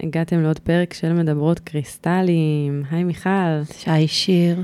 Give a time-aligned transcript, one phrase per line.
[0.00, 2.82] הגעתם לעוד פרק של מדברות קריסטלים.
[2.90, 3.62] היי מיכל.
[3.72, 4.62] שי שיר.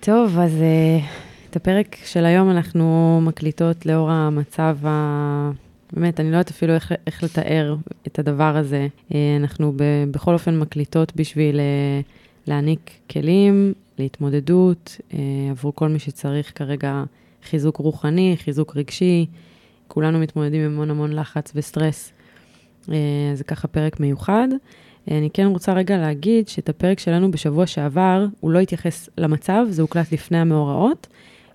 [0.00, 1.04] טוב, אז uh,
[1.50, 5.50] את הפרק של היום אנחנו מקליטות לאור המצב ה...
[5.92, 8.88] באמת, אני לא יודעת אפילו איך, איך לתאר את הדבר הזה.
[9.10, 12.06] Uh, אנחנו ב, בכל אופן מקליטות בשביל uh,
[12.46, 15.14] להעניק כלים להתמודדות uh,
[15.50, 17.04] עבור כל מי שצריך כרגע
[17.50, 19.26] חיזוק רוחני, חיזוק רגשי.
[19.88, 22.12] כולנו מתמודדים עם המון המון לחץ וסטרס.
[22.92, 24.48] אה, זה ככה פרק מיוחד.
[25.10, 29.66] אה, אני כן רוצה רגע להגיד שאת הפרק שלנו בשבוע שעבר, הוא לא התייחס למצב,
[29.70, 31.06] זה הוקלט לפני המאורעות,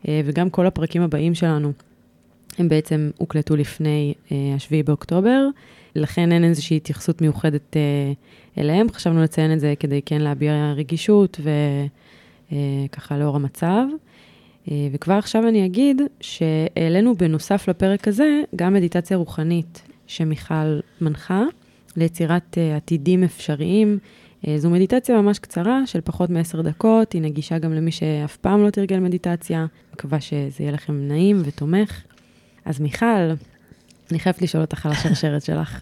[0.07, 1.71] אה, וגם כל הפרקים הבאים שלנו,
[2.57, 4.13] הם בעצם הוקלטו לפני
[4.55, 5.48] השביעי באוקטובר,
[5.95, 7.77] לכן אין איזושהי התייחסות מיוחדת
[8.57, 8.91] אליהם.
[8.91, 11.40] חשבנו לציין את זה כדי כן להביע רגישות
[12.52, 13.84] וככה לאור המצב.
[14.91, 21.43] וכבר עכשיו אני אגיד שהעלינו בנוסף לפרק הזה גם מדיטציה רוחנית שמיכל מנחה
[21.97, 23.97] ליצירת uh, עתידים אפשריים.
[24.43, 28.63] Uh, זו מדיטציה ממש קצרה של פחות מעשר דקות, היא נגישה גם למי שאף פעם
[28.63, 29.65] לא תרגל מדיטציה.
[29.93, 32.01] מקווה שזה יהיה לכם נעים ותומך.
[32.65, 33.05] אז מיכל,
[34.12, 35.81] אני חייבת לשאול אותך על השרשרת שלך.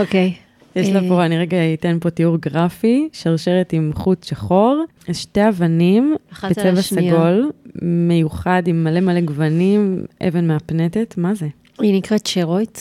[0.00, 0.34] אוקיי.
[0.76, 6.16] יש לה פה, אני רגע אתן פה תיאור גרפי, שרשרת עם חוט שחור, שתי אבנים
[6.50, 7.50] בצבע סגול,
[7.82, 11.46] מיוחד עם מלא מלא גוונים, אבן מהפנטת, מה זה?
[11.78, 12.78] היא נקראת שרויט.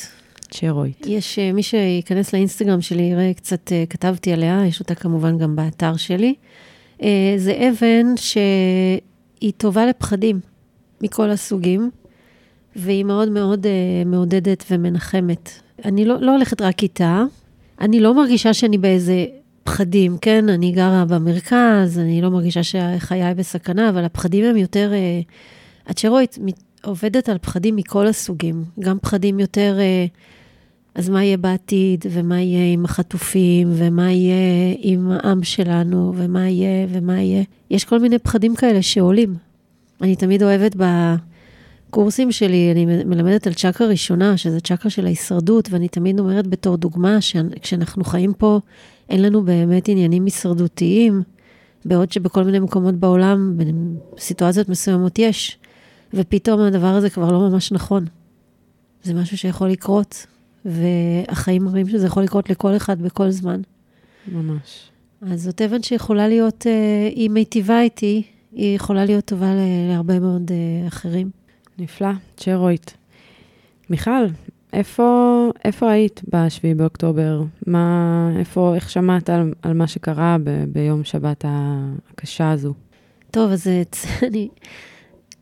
[0.52, 1.06] צ'רויט.
[1.08, 5.56] יש, אה, מי שייכנס לאינסטגרם שלי יראה, קצת אה, כתבתי עליה, יש אותה כמובן גם
[5.56, 6.36] באתר שלי.
[7.04, 10.40] אה, זה אבן שהיא טובה לפחדים
[11.02, 11.90] מכל הסוגים,
[12.76, 13.68] והיא מאוד מאוד
[14.06, 15.52] מעודדת ומנחמת.
[15.86, 17.24] אני לא, לא הולכת רק איתה,
[17.82, 19.26] אני לא מרגישה שאני באיזה
[19.64, 20.50] פחדים, כן?
[20.50, 24.92] אני גרה במרכז, אני לא מרגישה שחיי בסכנה, אבל הפחדים הם יותר...
[25.88, 26.38] הצ'רויט
[26.84, 29.78] עובדת על פחדים מכל הסוגים, גם פחדים יותר...
[30.98, 36.88] אז מה יהיה בעתיד, ומה יהיה עם החטופים, ומה יהיה עם העם שלנו, ומה יהיה,
[36.90, 37.44] ומה יהיה.
[37.70, 39.36] יש כל מיני פחדים כאלה שעולים.
[40.02, 40.76] אני תמיד אוהבת
[41.90, 46.78] בקורסים שלי, אני מלמדת על צ'קרה ראשונה, שזה צ'קרה של ההישרדות, ואני תמיד אומרת בתור
[46.78, 48.60] דוגמה, שכשאנחנו חיים פה,
[49.10, 51.24] אין לנו באמת עניינים הישרדותיים,
[51.86, 53.58] בעוד שבכל מיני מקומות בעולם,
[54.16, 55.58] בסיטואציות מסוימות יש,
[56.14, 58.06] ופתאום הדבר הזה כבר לא ממש נכון.
[59.04, 60.26] זה משהו שיכול לקרות,
[60.68, 63.62] והחיים מראים שזה יכול לקרות לכל אחד בכל זמן.
[64.32, 64.92] ממש.
[65.22, 69.52] אז זאת אבן שיכולה להיות, אה, היא מיטיבה איתי, היא יכולה להיות טובה
[69.90, 71.30] להרבה מאוד אה, אחרים.
[71.80, 72.92] נפלא, צ'רויט.
[73.90, 74.26] מיכל,
[74.74, 77.44] איפה, איפה היית ב-7 באוקטובר?
[77.68, 82.74] מה, איפה, איך שמעת על, על מה שקרה ב, ביום שבת הקשה הזו?
[83.32, 83.82] טוב, אז אה,
[84.28, 84.50] אני...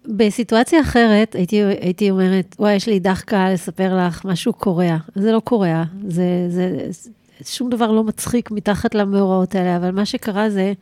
[0.07, 4.97] בסיטואציה אחרת, הייתי, הייתי אומרת, וואי, יש לי דחקה לספר לך משהו קורע.
[5.15, 7.09] זה לא קורע, זה, זה, זה,
[7.43, 10.73] שום דבר לא מצחיק מתחת למאורעות האלה, אבל מה שקרה זה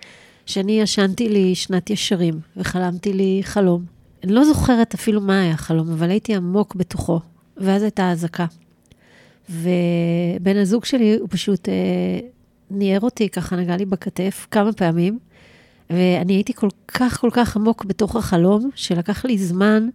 [0.45, 3.83] שאני ישנתי לי שנת ישרים, וחלמתי לי חלום.
[4.23, 7.19] אני לא זוכרת אפילו מה היה החלום, אבל הייתי עמוק בתוכו,
[7.57, 8.45] ואז הייתה אזעקה.
[9.49, 11.73] ובן הזוג שלי, הוא פשוט אה,
[12.71, 15.19] ניער אותי, ככה נגע לי בכתף כמה פעמים.
[15.93, 19.89] ואני הייתי כל כך, כל כך עמוק בתוך החלום, שלקח לי זמן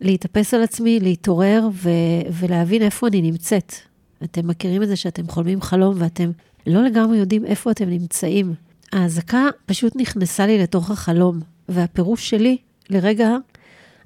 [0.00, 1.90] להתאפס על עצמי, להתעורר ו-
[2.32, 3.74] ולהבין איפה אני נמצאת.
[4.24, 6.30] אתם מכירים את זה שאתם חולמים חלום ואתם
[6.66, 8.54] לא לגמרי יודעים איפה אתם נמצאים.
[8.92, 12.56] האזעקה פשוט נכנסה לי לתוך החלום, והפירוש שלי,
[12.90, 13.36] לרגע,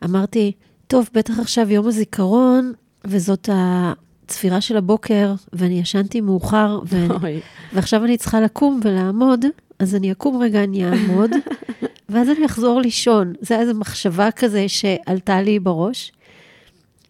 [0.04, 0.52] אמרתי,
[0.86, 2.72] טוב, בטח עכשיו יום הזיכרון,
[3.04, 7.40] וזאת הצפירה של הבוקר, ואני ישנתי מאוחר, ואני,
[7.72, 9.44] ועכשיו אני צריכה לקום ולעמוד,
[9.78, 11.30] אז אני אקום רגע, אני אעמוד,
[12.08, 13.32] ואז אני אחזור לישון.
[13.40, 16.12] זה היה איזו מחשבה כזה שעלתה לי בראש,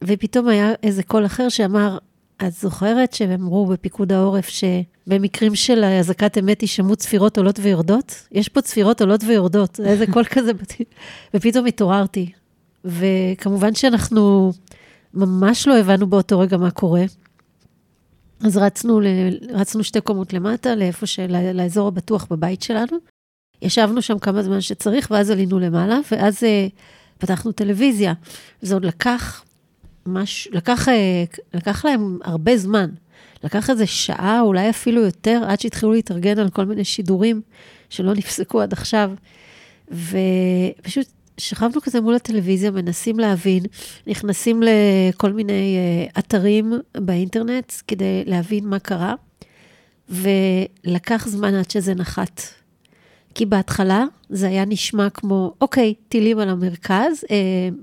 [0.05, 1.99] ופתאום היה איזה קול אחר שאמר,
[2.47, 8.27] את זוכרת שהם אמרו בפיקוד העורף שבמקרים של אזעקת אמת יישמעו צפירות עולות ויורדות?
[8.33, 10.53] יש פה צפירות עולות ויורדות, איזה קול כזה,
[11.35, 12.31] ופתאום התעוררתי.
[12.85, 14.53] וכמובן שאנחנו
[15.15, 17.05] ממש לא הבנו באותו רגע מה קורה.
[18.45, 19.07] אז רצנו, ל...
[19.51, 21.53] רצנו שתי קומות למטה, לאיפה של...
[21.55, 22.97] לאזור הבטוח בבית שלנו.
[23.63, 26.73] ישבנו שם כמה זמן שצריך, ואז עלינו למעלה, ואז uh,
[27.19, 28.13] פתחנו טלוויזיה.
[28.63, 29.45] זה עוד לקח,
[30.07, 30.49] מש...
[30.53, 32.91] לקח, uh, לקח להם הרבה זמן.
[33.45, 37.41] לקח איזה שעה, אולי אפילו יותר, עד שהתחילו להתארגן על כל מיני שידורים
[37.91, 39.11] שלא נפסקו עד עכשיו.
[39.89, 41.07] ופשוט
[41.39, 43.63] שכבנו כזה מול הטלוויזיה, מנסים להבין,
[44.07, 49.15] נכנסים לכל מיני uh, אתרים באינטרנט כדי להבין מה קרה,
[50.09, 52.41] ולקח זמן עד שזה נחת.
[53.35, 57.37] כי בהתחלה זה היה נשמע כמו, אוקיי, טילים על המרכז, אה,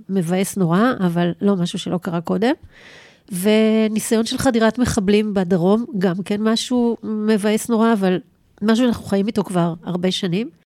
[0.09, 2.53] מבאס נורא, אבל לא משהו שלא קרה קודם.
[3.31, 8.19] וניסיון של חדירת מחבלים בדרום, גם כן משהו מבאס נורא, אבל
[8.61, 10.60] משהו שאנחנו חיים איתו כבר הרבה שנים.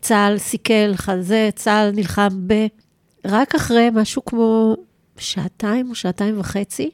[0.00, 2.66] צה"ל סיכל, חזה, צה"ל נלחם ב...
[3.26, 4.76] רק אחרי משהו כמו
[5.18, 6.90] שעתיים או שעתיים וחצי,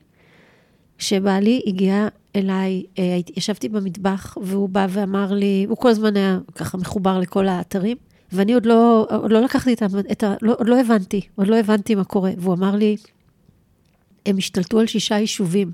[0.99, 6.79] כשבעלי הגיע אליי, אה, ישבתי במטבח, והוא בא ואמר לי, הוא כל הזמן היה ככה
[6.79, 7.97] מחובר לכל האתרים,
[8.33, 9.87] ואני עוד לא, עוד לא לקחתי את ה...
[10.13, 12.31] את ה לא, עוד לא הבנתי, עוד לא הבנתי מה קורה.
[12.39, 12.97] והוא אמר לי,
[14.27, 15.73] הם השתלטו על שישה יישובים,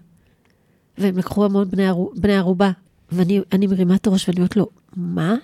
[0.99, 1.71] והם לקחו המון
[2.15, 2.71] בני ערובה.
[3.13, 5.37] ואני מרימה את הראש ואני אומרת לו, מה?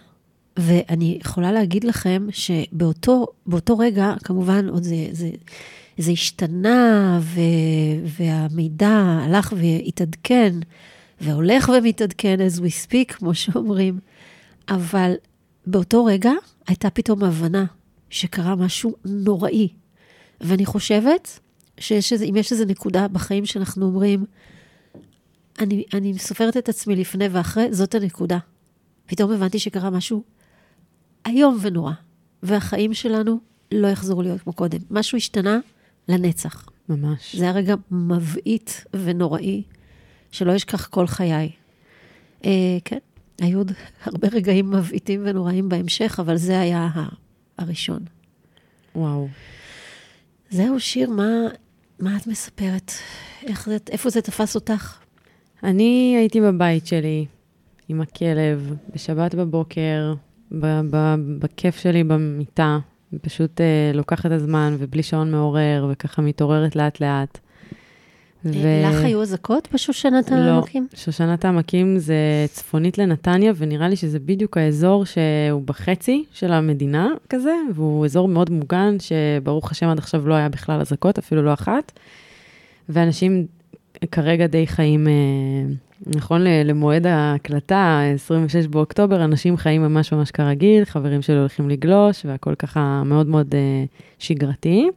[0.56, 5.31] ואני יכולה להגיד לכם שבאותו רגע, כמובן, עוד זה, זה,
[5.99, 7.40] זה השתנה, ו,
[8.04, 10.54] והמידע הלך והתעדכן,
[11.20, 13.99] והולך ומתעדכן as we speak, כמו שאומרים,
[14.69, 15.14] אבל
[15.66, 16.32] באותו רגע
[16.66, 17.64] הייתה פתאום הבנה
[18.10, 19.69] שקרה משהו נוראי.
[20.40, 21.40] ואני חושבת
[21.81, 24.25] שאם יש איזו נקודה בחיים שאנחנו אומרים,
[25.58, 28.38] אני, אני סופרת את עצמי לפני ואחרי, זאת הנקודה.
[29.06, 30.22] פתאום הבנתי שקרה משהו
[31.26, 31.92] איום ונורא,
[32.42, 33.38] והחיים שלנו
[33.72, 34.78] לא יחזרו להיות כמו קודם.
[34.90, 35.58] משהו השתנה
[36.08, 36.66] לנצח.
[36.88, 37.36] ממש.
[37.36, 39.62] זה היה רגע מבעית ונוראי,
[40.30, 41.50] שלא אשכח כל חיי.
[42.44, 42.98] אה, כן,
[43.38, 43.72] היו עוד
[44.04, 46.88] הרבה רגעים מבעיטים ונוראים בהמשך, אבל זה היה
[47.58, 48.00] הראשון.
[48.94, 49.28] וואו.
[50.50, 51.30] זהו, שיר, מה,
[51.98, 52.92] מה את מספרת?
[53.42, 54.98] איך זה, איפה זה תפס אותך?
[55.62, 57.26] אני הייתי בבית שלי
[57.88, 60.14] עם הכלב, בשבת בבוקר,
[61.38, 62.78] בכיף שלי במיטה,
[63.20, 67.38] פשוט uh, לוקחת את הזמן ובלי שעון מעורר, וככה מתעוררת לאט-לאט.
[68.44, 68.66] ו...
[68.84, 70.87] לך היו אזעקות בשושנת העמקים?
[70.93, 77.08] לא, שושנת העמקים זה צפונית לנתניה, ונראה לי שזה בדיוק האזור שהוא בחצי של המדינה
[77.28, 81.52] כזה, והוא אזור מאוד מוגן, שברוך השם עד עכשיו לא היה בכלל אזעקות, אפילו לא
[81.52, 81.93] אחת.
[82.88, 83.46] ואנשים
[84.10, 85.12] כרגע די חיים, אה,
[86.06, 92.54] נכון למועד ההקלטה, 26 באוקטובר, אנשים חיים ממש ממש כרגיל, חברים שלי הולכים לגלוש, והכל
[92.54, 93.84] ככה מאוד מאוד אה,
[94.19, 94.88] שגרתי.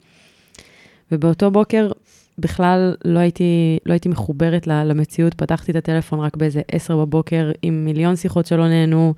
[1.11, 1.91] ובאותו בוקר
[2.37, 7.85] בכלל לא הייתי, לא הייתי מחוברת למציאות, פתחתי את הטלפון רק באיזה 10 בבוקר עם
[7.85, 9.13] מיליון שיחות שלא נהנו,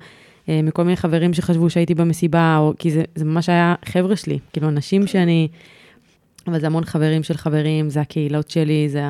[0.48, 4.38] אה, מכל מיני חברים שחשבו שהייתי במסיבה, או, כי זה, זה ממש היה חבר'ה שלי,
[4.52, 5.48] כאילו אנשים שאני,
[6.46, 9.02] אבל זה המון חברים של חברים, זה הקהילות שלי, זה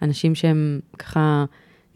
[0.00, 1.44] האנשים שהם ככה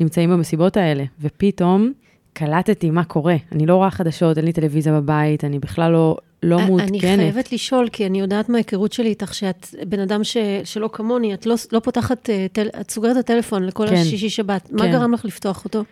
[0.03, 1.93] נמצאים במסיבות האלה, ופתאום
[2.33, 3.37] קלטתי מה קורה.
[3.53, 7.05] אני לא רואה חדשות, אין לי טלוויזיה בבית, אני בכלל לא, לא מעודכנת.
[7.05, 11.35] אני חייבת לשאול, כי אני יודעת מההיכרות שלי איתך, שאת בן אדם ש, שלא כמוני,
[11.35, 14.69] את לא, לא פותחת, אה, טל, את סוגרת את הטלפון לכל כן, השישי-שבת.
[14.69, 14.77] כן.
[14.77, 15.85] מה גרם לך לפתוח אותו?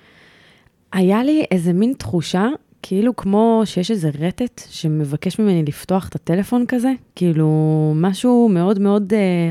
[0.92, 2.48] היה לי איזה מין תחושה,
[2.82, 9.12] כאילו כמו שיש איזה רטט שמבקש ממני לפתוח את הטלפון כזה, כאילו משהו מאוד מאוד,
[9.12, 9.50] אה,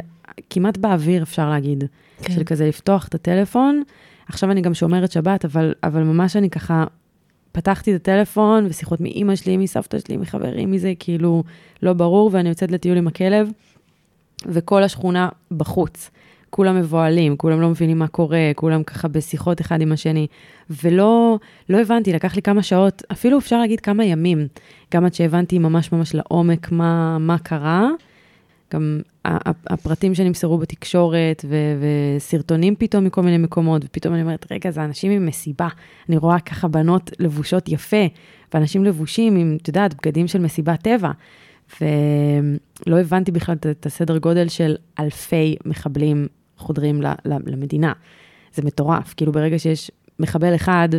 [0.49, 1.83] כמעט באוויר, אפשר להגיד.
[2.23, 2.33] כן.
[2.33, 3.83] של כזה לפתוח את הטלפון.
[4.29, 6.83] עכשיו אני גם שומרת שבת, אבל, אבל ממש אני ככה
[7.51, 11.43] פתחתי את הטלפון, ושיחות מאימא שלי, מסבתא שלי, מחברים, מזה, כאילו,
[11.83, 13.51] לא ברור, ואני יוצאת לטיול עם הכלב,
[14.45, 16.09] וכל השכונה בחוץ.
[16.49, 20.27] כולם מבוהלים, כולם לא מבינים מה קורה, כולם ככה בשיחות אחד עם השני.
[20.69, 21.39] ולא
[21.69, 24.47] לא הבנתי, לקח לי כמה שעות, אפילו אפשר להגיד כמה ימים,
[24.93, 27.89] גם עד שהבנתי ממש ממש לעומק מה, מה קרה.
[28.73, 29.01] גם
[29.67, 31.83] הפרטים שנמסרו בתקשורת, ו-
[32.17, 35.67] וסרטונים פתאום מכל מיני מקומות, ופתאום אני אומרת, רגע, זה אנשים עם מסיבה.
[36.09, 38.05] אני רואה ככה בנות לבושות יפה,
[38.53, 41.11] ואנשים לבושים עם, את יודעת, בגדים של מסיבת טבע.
[41.81, 47.93] ולא הבנתי בכלל את הסדר גודל של אלפי מחבלים חודרים למדינה.
[48.53, 50.89] זה מטורף, כאילו ברגע שיש מחבל אחד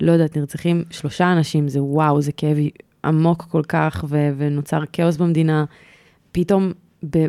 [0.00, 2.56] ולא יודעת, נרצחים שלושה אנשים, זה וואו, זה כאב
[3.04, 5.64] עמוק כל כך, ו- ונוצר כאוס במדינה.
[6.32, 6.72] פתאום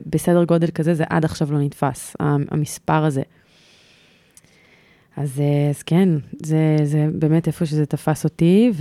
[0.05, 3.21] בסדר גודל כזה, זה עד עכשיו לא נתפס, המספר הזה.
[5.17, 6.09] אז, אה, אז כן,
[6.43, 8.71] זה, זה באמת איפה שזה תפס אותי,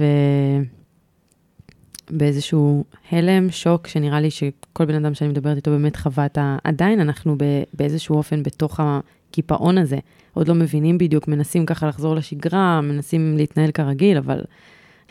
[2.10, 6.56] ובאיזשהו הלם, שוק, שנראה לי שכל בן אדם שאני מדברת איתו באמת חווה את ה...
[6.64, 7.36] עדיין אנחנו
[7.74, 9.98] באיזשהו אופן בתוך הקיפאון הזה.
[10.34, 14.40] עוד לא מבינים בדיוק, מנסים ככה לחזור לשגרה, מנסים להתנהל כרגיל, אבל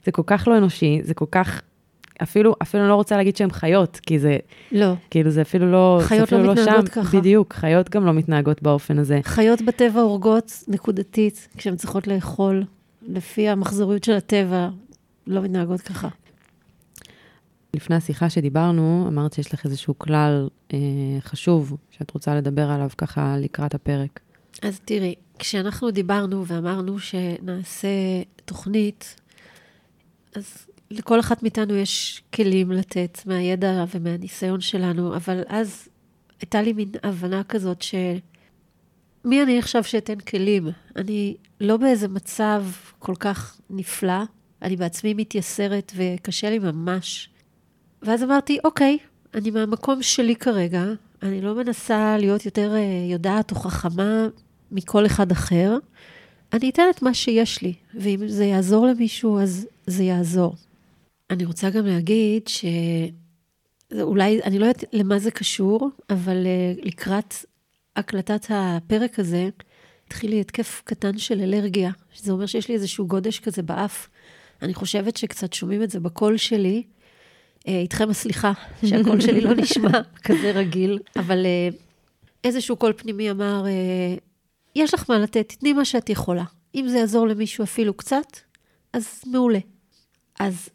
[0.05, 1.61] זה כל כך לא אנושי, זה כל כך
[2.23, 4.37] אפילו, אפילו לא רוצה להגיד שהן חיות, כי זה...
[4.71, 4.93] לא.
[5.09, 5.99] כאילו, זה אפילו לא...
[6.03, 7.17] חיות לא אפילו לא מתנהגות לא ככה.
[7.17, 9.19] בדיוק, חיות גם לא מתנהגות באופן הזה.
[9.23, 12.63] חיות בטבע הורגות נקודתית, כשהן צריכות לאכול,
[13.07, 14.69] לפי המחזוריות של הטבע,
[15.27, 16.07] לא מתנהגות ככה.
[17.73, 20.77] לפני השיחה שדיברנו, אמרת שיש לך איזשהו כלל אה,
[21.19, 24.19] חשוב שאת רוצה לדבר עליו ככה לקראת הפרק.
[24.61, 27.87] אז תראי, כשאנחנו דיברנו ואמרנו שנעשה
[28.45, 29.15] תוכנית,
[30.35, 35.87] אז לכל אחת מאיתנו יש כלים לתת מהידע ומהניסיון שלנו, אבל אז
[36.41, 37.83] הייתה לי מין הבנה כזאת
[39.25, 40.67] מי אני עכשיו שאתן כלים?
[40.95, 42.65] אני לא באיזה מצב
[42.99, 44.23] כל כך נפלא,
[44.61, 47.29] אני בעצמי מתייסרת וקשה לי ממש.
[48.01, 48.97] ואז אמרתי, אוקיי,
[49.33, 50.83] אני מהמקום שלי כרגע,
[51.23, 54.27] אני לא מנסה להיות יותר אה, יודעת או חכמה
[54.71, 55.77] מכל אחד אחר.
[56.53, 60.55] אני אתן את מה שיש לי, ואם זה יעזור למישהו, אז זה יעזור.
[61.31, 62.65] אני רוצה גם להגיד ש...
[64.01, 67.33] אולי, אני לא יודעת למה זה קשור, אבל uh, לקראת
[67.95, 69.49] הקלטת הפרק הזה,
[70.07, 74.09] התחיל לי התקף קטן של אלרגיה, שזה אומר שיש לי איזשהו גודש כזה באף.
[74.61, 76.83] אני חושבת שקצת שומעים את זה בקול שלי.
[77.59, 78.51] Uh, איתכם הסליחה,
[78.85, 81.75] שהקול שלי לא נשמע כזה רגיל, אבל uh,
[82.43, 83.65] איזשהו קול פנימי אמר,
[84.75, 86.43] יש לך מה לתת, תתני מה שאת יכולה.
[86.75, 88.37] אם זה יעזור למישהו אפילו קצת,
[88.93, 89.59] אז מעולה.
[90.39, 90.69] אז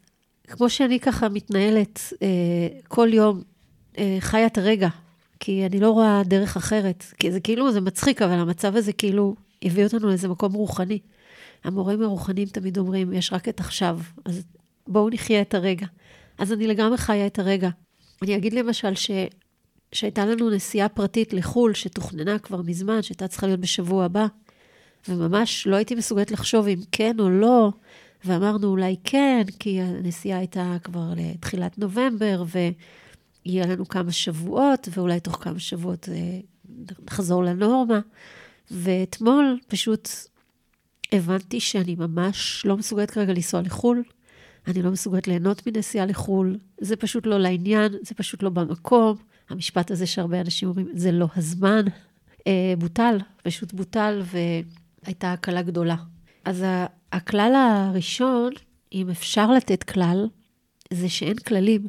[0.47, 2.27] כמו שאני ככה מתנהלת אה,
[2.87, 3.41] כל יום,
[3.97, 4.87] אה, חיה את הרגע,
[5.39, 7.03] כי אני לא רואה דרך אחרת.
[7.19, 10.99] כי זה כאילו, זה מצחיק, אבל המצב הזה כאילו הביא אותנו לאיזה מקום רוחני.
[11.63, 14.43] המורים הרוחניים תמיד אומרים, יש רק את עכשיו, אז
[14.87, 15.85] בואו נחיה את הרגע.
[16.37, 17.69] אז אני לגמרי חיה את הרגע.
[18.21, 19.11] אני אגיד למשל ש...
[19.91, 24.25] שהייתה לנו נסיעה פרטית לחו"ל, שתוכננה כבר מזמן, שהייתה צריכה להיות בשבוע הבא,
[25.09, 27.71] וממש לא הייתי מסוגלת לחשוב אם כן או לא,
[28.25, 35.43] ואמרנו אולי כן, כי הנסיעה הייתה כבר לתחילת נובמבר, ויהיה לנו כמה שבועות, ואולי תוך
[35.43, 36.39] כמה שבועות אה,
[37.05, 37.99] נחזור לנורמה.
[38.71, 40.09] ואתמול פשוט
[41.11, 44.03] הבנתי שאני ממש לא מסוגלת כרגע לנסוע לחו"ל,
[44.67, 49.17] אני לא מסוגלת ליהנות מנסיעה לחו"ל, זה פשוט לא לעניין, זה פשוט לא במקום.
[49.49, 51.85] המשפט הזה שהרבה אנשים אומרים, זה לא הזמן,
[52.47, 54.21] אה, בוטל, פשוט בוטל,
[55.03, 55.95] והייתה הקלה גדולה.
[56.47, 56.65] אז
[57.11, 58.51] הכלל הראשון,
[58.93, 60.27] אם אפשר לתת כלל,
[60.93, 61.87] זה שאין כללים.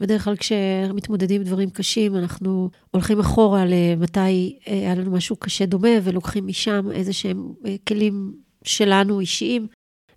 [0.00, 5.66] בדרך כלל כשמתמודדים עם דברים קשים, אנחנו הולכים אחורה למתי אה, היה לנו משהו קשה
[5.66, 9.66] דומה, ולוקחים משם איזה שהם אה, כלים שלנו, אישיים,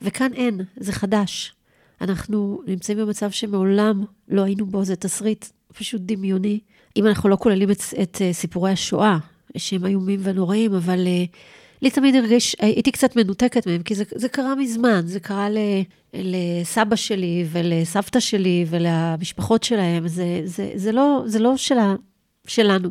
[0.01, 1.55] וכאן אין, זה חדש.
[2.01, 5.45] אנחנו נמצאים במצב שמעולם לא היינו בו, זה תסריט
[5.77, 6.59] פשוט דמיוני.
[6.97, 9.17] אם אנחנו לא כוללים את, את אה, סיפורי השואה,
[9.57, 11.07] שהם איומים ונוראים, אבל
[11.81, 15.57] לי תמיד הרגיש, הייתי קצת מנותקת מהם, כי זה, זה קרה מזמן, זה קרה ל,
[16.13, 21.95] לסבא שלי ולסבתא שלי ולמשפחות שלהם, זה, זה, זה לא, זה לא שלה,
[22.47, 22.89] שלנו.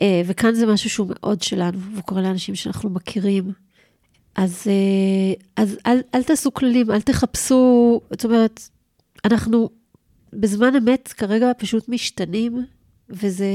[0.00, 3.52] אה, וכאן זה משהו שהוא מאוד שלנו, והוא קורה לאנשים שאנחנו מכירים.
[4.34, 8.60] אז, אה, אז אל, אל תעשו כללים, אל תחפשו, זאת אומרת,
[9.24, 9.70] אנחנו
[10.32, 12.64] בזמן אמת כרגע פשוט משתנים,
[13.10, 13.46] וזה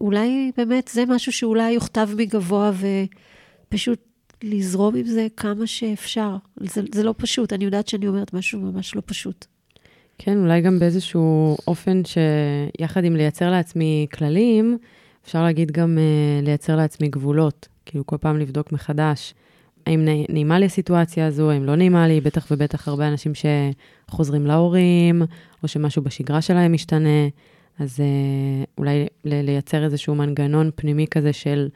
[0.00, 2.72] אולי באמת, זה משהו שאולי יוכתב מגבוה
[3.68, 3.98] ופשוט
[4.44, 6.36] לזרום עם זה כמה שאפשר.
[6.56, 9.46] זה, זה לא פשוט, אני יודעת שאני אומרת משהו ממש לא פשוט.
[10.18, 14.78] כן, אולי גם באיזשהו אופן שיחד עם לייצר לעצמי כללים,
[15.24, 17.68] אפשר להגיד גם uh, לייצר לעצמי גבולות.
[17.86, 19.34] כאילו, כל פעם לבדוק מחדש,
[19.86, 25.22] האם נעימה לי הסיטואציה הזו, האם לא נעימה לי, בטח ובטח הרבה אנשים שחוזרים להורים,
[25.62, 27.28] או שמשהו בשגרה שלהם משתנה.
[27.78, 31.68] אז uh, אולי לייצר איזשהו מנגנון פנימי כזה של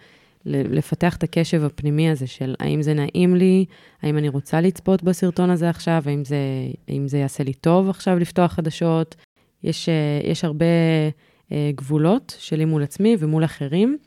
[0.49, 3.65] לפתח את הקשב הפנימי הזה של האם זה נעים לי,
[4.03, 6.37] האם אני רוצה לצפות בסרטון הזה עכשיו, האם זה,
[6.89, 9.17] האם זה יעשה לי טוב עכשיו לפתוח חדשות.
[9.65, 10.65] יש, אה, יש הרבה
[11.53, 13.99] אה, גבולות שלי מול עצמי ומול אחרים,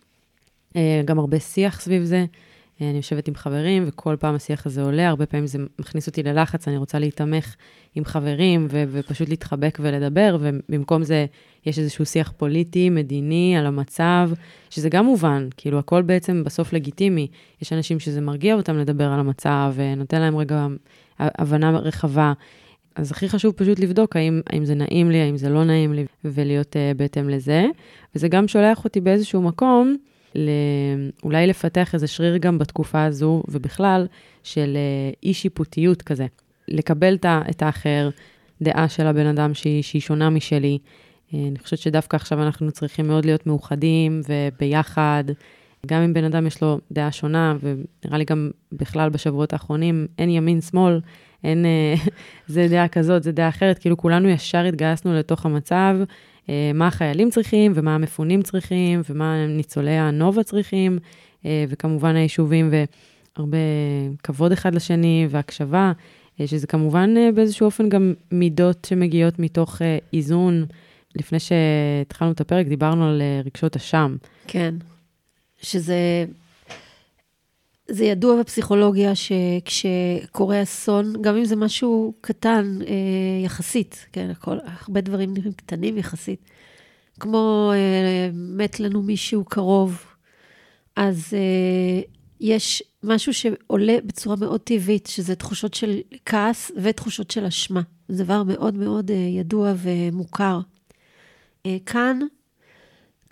[0.75, 2.25] אה, גם הרבה שיח סביב זה.
[2.89, 6.67] אני יושבת עם חברים, וכל פעם השיח הזה עולה, הרבה פעמים זה מכניס אותי ללחץ,
[6.67, 7.55] אני רוצה להתמך
[7.95, 11.25] עם חברים ו- ופשוט להתחבק ולדבר, ובמקום זה
[11.65, 14.29] יש איזשהו שיח פוליטי, מדיני, על המצב,
[14.69, 17.27] שזה גם מובן, כאילו הכל בעצם בסוף לגיטימי.
[17.61, 20.67] יש אנשים שזה מרגיע אותם לדבר על המצב, ונותן להם רגע
[21.19, 22.33] הבנה רחבה.
[22.95, 26.05] אז הכי חשוב פשוט לבדוק האם, האם זה נעים לי, האם זה לא נעים לי,
[26.25, 27.65] ולהיות uh, בהתאם לזה.
[28.15, 29.95] וזה גם שולח אותי באיזשהו מקום.
[31.23, 34.07] אולי לפתח איזה שריר גם בתקופה הזו, ובכלל,
[34.43, 36.25] של uh, אי-שיפוטיות כזה.
[36.67, 38.09] לקבל את האחר,
[38.61, 40.77] דעה של הבן אדם שהיא, שהיא שונה משלי.
[41.33, 45.23] אה, אני חושבת שדווקא עכשיו אנחנו צריכים מאוד להיות מאוחדים וביחד.
[45.85, 50.29] גם אם בן אדם יש לו דעה שונה, ונראה לי גם בכלל בשבועות האחרונים, אין
[50.29, 50.99] ימין-שמאל,
[51.43, 51.93] אין, אה,
[52.53, 56.03] זה דעה כזאת, זה דעה אחרת, כאילו כולנו ישר התגייסנו לתוך המצב, אה,
[56.73, 60.99] מה החיילים צריכים, ומה המפונים צריכים, ומה ניצולי הנובה צריכים,
[61.45, 62.69] וכמובן היישובים,
[63.37, 63.57] והרבה
[64.23, 65.91] כבוד אחד לשני, והקשבה.
[66.41, 70.65] אה, שזה כמובן אה, באיזשהו אופן גם מידות שמגיעות מתוך אה, איזון.
[71.15, 74.15] לפני שהתחלנו את הפרק, דיברנו על רגשות אשם.
[74.47, 74.75] כן,
[75.61, 76.25] שזה...
[77.91, 85.01] זה ידוע בפסיכולוגיה שכשקורה אסון, גם אם זה משהו קטן אה, יחסית, כן, הכל, הרבה
[85.01, 86.39] דברים נראים קטנים יחסית,
[87.19, 90.05] כמו אה, מת לנו מישהו קרוב,
[90.95, 92.01] אז אה,
[92.39, 97.81] יש משהו שעולה בצורה מאוד טבעית, שזה תחושות של כעס ותחושות של אשמה.
[98.07, 100.59] זה דבר מאוד מאוד אה, ידוע ומוכר.
[101.65, 102.19] אה, כאן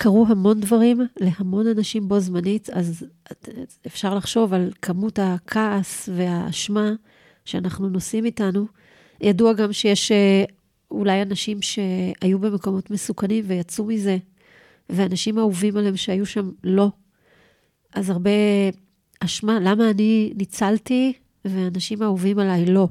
[0.01, 3.05] קרו המון דברים להמון אנשים בו זמנית, אז
[3.87, 6.91] אפשר לחשוב על כמות הכעס והאשמה
[7.45, 8.65] שאנחנו נושאים איתנו.
[9.21, 10.43] ידוע גם שיש אה,
[10.91, 14.17] אולי אנשים שהיו במקומות מסוכנים ויצאו מזה,
[14.89, 16.91] ואנשים אהובים עליהם שהיו שם לא.
[17.93, 18.31] אז הרבה
[19.19, 21.13] אשמה, למה אני ניצלתי
[21.45, 22.87] ואנשים אהובים עליי לא?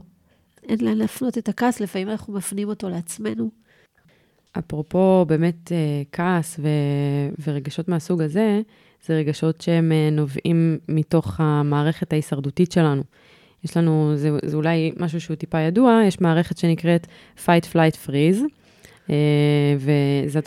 [0.68, 3.50] אין לאן להפנות את הכעס, לפעמים אנחנו מפנים אותו לעצמנו.
[4.58, 8.60] אפרופו באמת אה, כעס ו- ורגשות מהסוג הזה,
[9.06, 13.02] זה רגשות שהם אה, נובעים מתוך המערכת ההישרדותית שלנו.
[13.64, 18.42] יש לנו, זה, זה אולי משהו שהוא טיפה ידוע, יש מערכת שנקראת Fight Flight Freeze,
[19.10, 19.76] אה,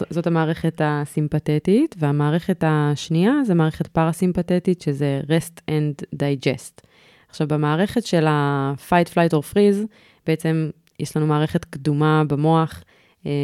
[0.09, 6.81] וזאת המערכת הסימפתטית, והמערכת השנייה זה מערכת פרסימפתטית, שזה Rest and Digest.
[7.29, 9.87] עכשיו, במערכת של ה-Fight, Flight or Freeze,
[10.27, 12.83] בעצם יש לנו מערכת קדומה במוח,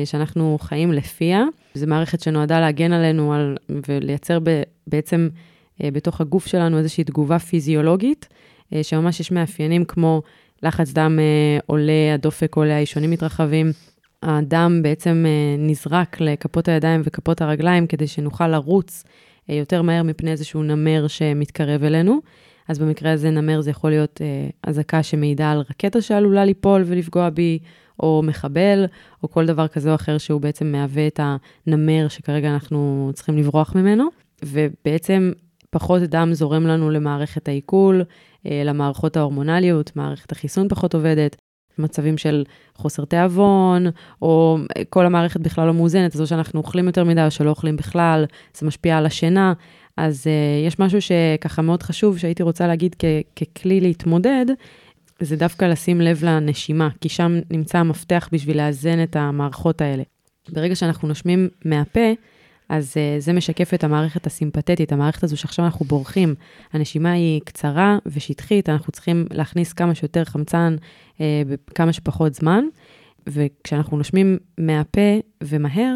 [0.05, 1.43] שאנחנו חיים לפיה.
[1.74, 3.57] זו מערכת שנועדה להגן עלינו על,
[3.88, 5.29] ולייצר ב, בעצם
[5.84, 8.27] אה, בתוך הגוף שלנו איזושהי תגובה פיזיולוגית,
[8.81, 10.22] שממש יש מאפיינים כמו
[10.63, 11.19] לחץ דם
[11.65, 13.72] עולה, הדופק עולה, האישונים מתרחבים.
[14.24, 15.25] הדם בעצם
[15.57, 19.03] נזרק לכפות הידיים וכפות הרגליים כדי שנוכל לרוץ
[19.50, 22.19] יותר מהר מפני איזשהו נמר שמתקרב אלינו.
[22.67, 24.22] אז במקרה הזה נמר זה יכול להיות
[24.63, 27.60] אזעקה שמעידה על רקטה שעלולה ליפול ולפגוע בי,
[28.00, 28.86] או מחבל,
[29.24, 31.20] או כל דבר כזה או אחר שהוא בעצם מהווה את
[31.68, 34.08] הנמר שכרגע אנחנו צריכים לברוח ממנו.
[34.46, 35.32] ובעצם
[35.70, 38.04] פחות דם זורם לנו למערכת העיכול,
[38.46, 41.36] למערכות ההורמונליות, מערכת החיסון פחות עובדת,
[41.80, 42.44] מצבים של
[42.75, 43.86] חוסר תיאבון,
[44.22, 44.58] או
[44.89, 48.25] כל המערכת בכלל לא מאוזנת, אז או שאנחנו אוכלים יותר מדי או שלא אוכלים בכלל,
[48.58, 49.54] זה משפיע על השינה.
[49.98, 54.46] אז uh, יש משהו שככה מאוד חשוב, שהייתי רוצה להגיד כ- ככלי להתמודד,
[55.19, 60.03] זה דווקא לשים לב לנשימה, כי שם נמצא המפתח בשביל לאזן את המערכות האלה.
[60.50, 62.13] ברגע שאנחנו נושמים מהפה,
[62.70, 66.35] אז uh, זה משקף את המערכת הסימפתטית, המערכת הזו שעכשיו אנחנו בורחים.
[66.74, 70.75] הנשימה היא קצרה ושטחית, אנחנו צריכים להכניס כמה שיותר חמצן
[71.15, 72.63] uh, בכמה שפחות זמן,
[73.27, 75.96] וכשאנחנו נושמים מהפה ומהר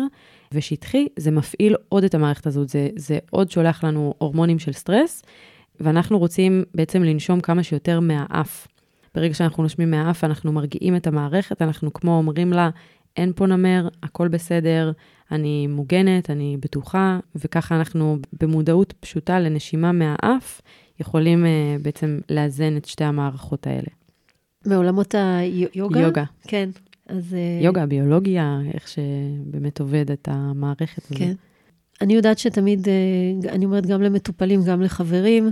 [0.52, 5.24] ושטחי, זה מפעיל עוד את המערכת הזאת, זה, זה עוד שולח לנו הורמונים של סטרס,
[5.80, 8.68] ואנחנו רוצים בעצם לנשום כמה שיותר מהאף.
[9.16, 12.70] ברגע שאנחנו נושמים מהאף, אנחנו מרגיעים את המערכת, אנחנו כמו אומרים לה,
[13.18, 14.92] אין פה נמר, הכל בסדר,
[15.32, 20.62] אני מוגנת, אני בטוחה, וככה אנחנו במודעות פשוטה לנשימה מהאף,
[21.00, 21.48] יכולים uh,
[21.84, 23.88] בעצם לאזן את שתי המערכות האלה.
[24.66, 26.00] מעולמות היוגה?
[26.00, 26.24] יוגה.
[26.44, 26.70] כן.
[27.08, 27.34] אז...
[27.34, 31.18] אה, יוגה, ביולוגיה, איך שבאמת עובד את המערכת הזאת.
[31.18, 31.34] כן.
[32.02, 35.52] אני יודעת שתמיד, אה, אני אומרת גם למטופלים, גם לחברים,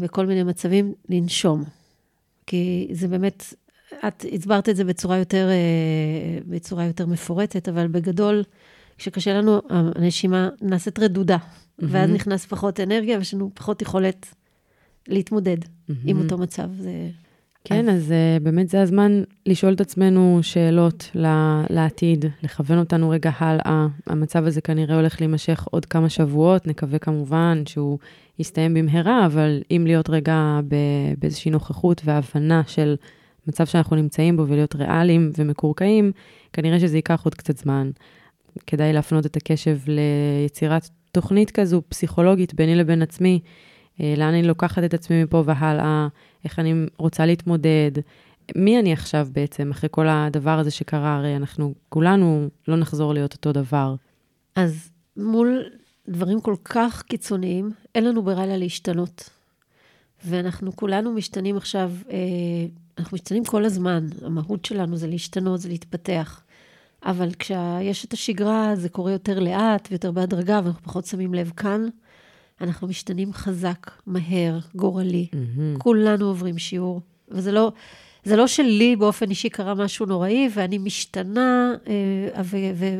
[0.00, 1.64] בכל מיני מצבים, לנשום.
[2.46, 3.54] כי זה באמת,
[4.08, 8.42] את הסברת את זה בצורה יותר, אה, בצורה יותר מפורטת, אבל בגדול,
[8.98, 11.84] כשקשה לנו, הנשימה נעשית רדודה, mm-hmm.
[11.88, 14.26] ואז נכנס פחות אנרגיה, ויש לנו פחות יכולת
[15.08, 15.92] להתמודד mm-hmm.
[16.04, 16.68] עם אותו מצב.
[16.78, 17.10] זה...
[17.68, 21.10] כן, אז, אז uh, באמת זה הזמן לשאול את עצמנו שאלות
[21.70, 23.86] לעתיד, לכוון אותנו רגע הלאה.
[24.06, 27.98] המצב הזה כנראה הולך להימשך עוד כמה שבועות, נקווה כמובן שהוא
[28.38, 30.60] יסתיים במהרה, אבל אם להיות רגע
[31.18, 32.96] באיזושהי נוכחות והבנה של
[33.46, 36.12] מצב שאנחנו נמצאים בו ולהיות ריאליים ומקורקעים,
[36.52, 37.90] כנראה שזה ייקח עוד קצת זמן.
[38.66, 43.40] כדאי להפנות את הקשב ליצירת תוכנית כזו, פסיכולוגית, ביני לבין עצמי,
[44.00, 46.08] אה, לאן אני לוקחת את עצמי מפה והלאה,
[46.46, 47.90] איך אני רוצה להתמודד,
[48.56, 53.32] מי אני עכשיו בעצם, אחרי כל הדבר הזה שקרה, הרי אנחנו כולנו לא נחזור להיות
[53.32, 53.94] אותו דבר.
[54.56, 55.64] אז מול
[56.08, 59.30] דברים כל כך קיצוניים, אין לנו ברירה אלא להשתנות.
[60.24, 62.16] ואנחנו כולנו משתנים עכשיו, אה,
[62.98, 64.06] אנחנו משתנים כל הזמן.
[64.22, 66.42] המהות שלנו זה להשתנות, זה להתפתח.
[67.04, 71.88] אבל כשיש את השגרה, זה קורה יותר לאט ויותר בהדרגה, ואנחנו פחות שמים לב כאן.
[72.60, 75.26] אנחנו משתנים חזק, מהר, גורלי.
[75.32, 75.78] Mm-hmm.
[75.78, 77.00] כולנו עוברים שיעור.
[77.28, 77.72] וזה לא,
[78.24, 82.42] זה לא שלי באופן אישי קרה משהו נוראי, ואני משתנה, אה,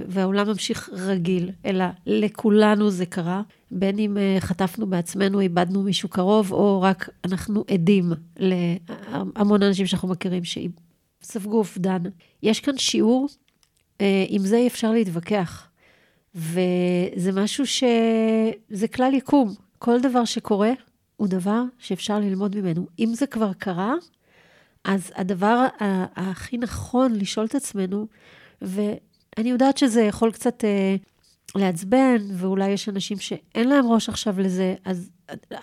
[0.08, 3.42] והעולם ממשיך רגיל, אלא לכולנו זה קרה.
[3.70, 10.08] בין אם אה, חטפנו בעצמנו, איבדנו מישהו קרוב, או רק אנחנו עדים להמון אנשים שאנחנו
[10.08, 12.02] מכירים שספגו אובדן.
[12.42, 13.28] יש כאן שיעור,
[14.00, 15.68] אה, עם זה אי אפשר להתווכח.
[16.36, 17.84] וזה משהו ש...
[18.68, 19.54] זה כלל יקום.
[19.78, 20.72] כל דבר שקורה
[21.16, 22.86] הוא דבר שאפשר ללמוד ממנו.
[22.98, 23.94] אם זה כבר קרה,
[24.84, 25.66] אז הדבר
[26.16, 28.06] הכי נכון לשאול את עצמנו,
[28.62, 30.96] ואני יודעת שזה יכול קצת אה,
[31.54, 35.10] לעצבן, ואולי יש אנשים שאין להם ראש עכשיו לזה, אז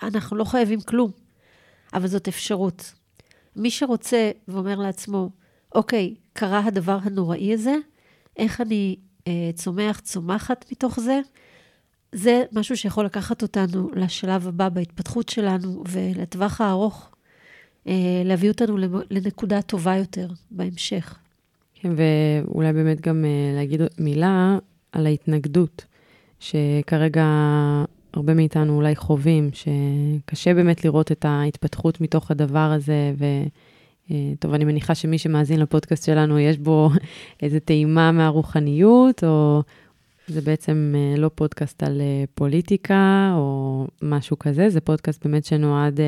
[0.02, 1.10] אנחנו לא חייבים כלום,
[1.94, 2.92] אבל זאת אפשרות.
[3.56, 5.30] מי שרוצה ואומר לעצמו,
[5.74, 7.76] אוקיי, קרה הדבר הנוראי הזה,
[8.36, 8.96] איך אני
[9.54, 11.20] צומח, צומחת מתוך זה,
[12.14, 17.10] זה משהו שיכול לקחת אותנו לשלב הבא בהתפתחות שלנו ולטווח הארוך,
[17.86, 18.78] אה, להביא אותנו
[19.10, 21.18] לנקודה טובה יותר בהמשך.
[21.74, 24.58] כן, ואולי באמת גם אה, להגיד מילה
[24.92, 25.84] על ההתנגדות,
[26.40, 27.26] שכרגע
[28.12, 33.24] הרבה מאיתנו אולי חווים, שקשה באמת לראות את ההתפתחות מתוך הדבר הזה, ו...
[34.10, 36.90] אה, טוב, אני מניחה שמי שמאזין לפודקאסט שלנו, יש בו
[37.42, 39.62] איזו טעימה מהרוחניות, או
[40.26, 46.00] זה בעצם אה, לא פודקאסט על אה, פוליטיקה או משהו כזה, זה פודקאסט באמת שנועד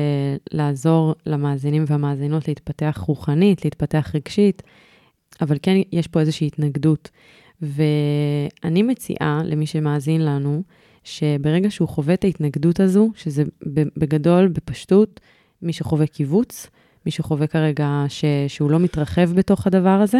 [0.51, 4.63] לעזור למאזינים והמאזינות להתפתח רוחנית, להתפתח רגשית,
[5.41, 7.09] אבל כן יש פה איזושהי התנגדות.
[7.61, 10.63] ואני מציעה למי שמאזין לנו,
[11.03, 13.43] שברגע שהוא חווה את ההתנגדות הזו, שזה
[13.97, 15.19] בגדול, בפשטות,
[15.61, 16.69] מי שחווה קיבוץ,
[17.07, 20.19] מי שחווה כרגע ש, שהוא לא מתרחב בתוך הדבר הזה,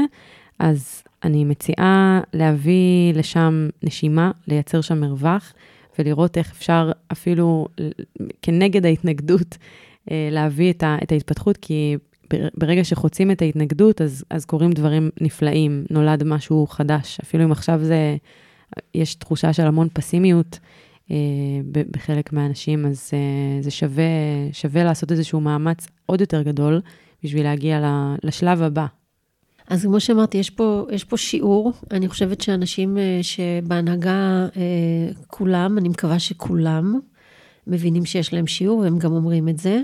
[0.60, 5.54] אז אני מציעה להביא לשם נשימה, לייצר שם מרווח,
[6.00, 7.67] ולראות איך אפשר אפילו
[8.41, 9.58] כנגד ההתנגדות
[10.12, 11.97] אה, להביא את, ה, את ההתפתחות, כי
[12.58, 17.19] ברגע שחוצים את ההתנגדות, אז, אז קורים דברים נפלאים, נולד משהו חדש.
[17.23, 18.17] אפילו אם עכשיו זה,
[18.93, 20.60] יש תחושה של המון פסימיות
[21.91, 24.04] בחלק מהאנשים, אז אה, זה שווה,
[24.52, 26.82] שווה לעשות איזשהו מאמץ עוד יותר גדול
[27.24, 27.82] בשביל להגיע
[28.24, 28.86] לשלב הבא.
[29.67, 31.74] אז כמו שאמרתי, יש פה, יש פה שיעור.
[31.91, 34.48] אני חושבת שאנשים אה, שבהנהגה,
[35.28, 37.00] כולם, אני מקווה שכולם,
[37.67, 39.82] מבינים שיש להם שיעור, והם גם אומרים את זה.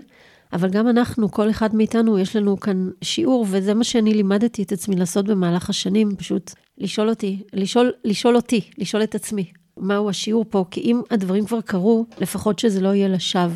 [0.54, 4.72] אבל גם אנחנו, כל אחד מאיתנו, יש לנו כאן שיעור, וזה מה שאני לימדתי את
[4.72, 10.46] עצמי לעשות במהלך השנים, פשוט לשאול אותי, לשאול, לשאול אותי, לשאול את עצמי, מהו השיעור
[10.50, 13.56] פה, כי אם הדברים כבר קרו, לפחות שזה לא יהיה לשווא.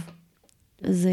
[0.82, 1.12] זה,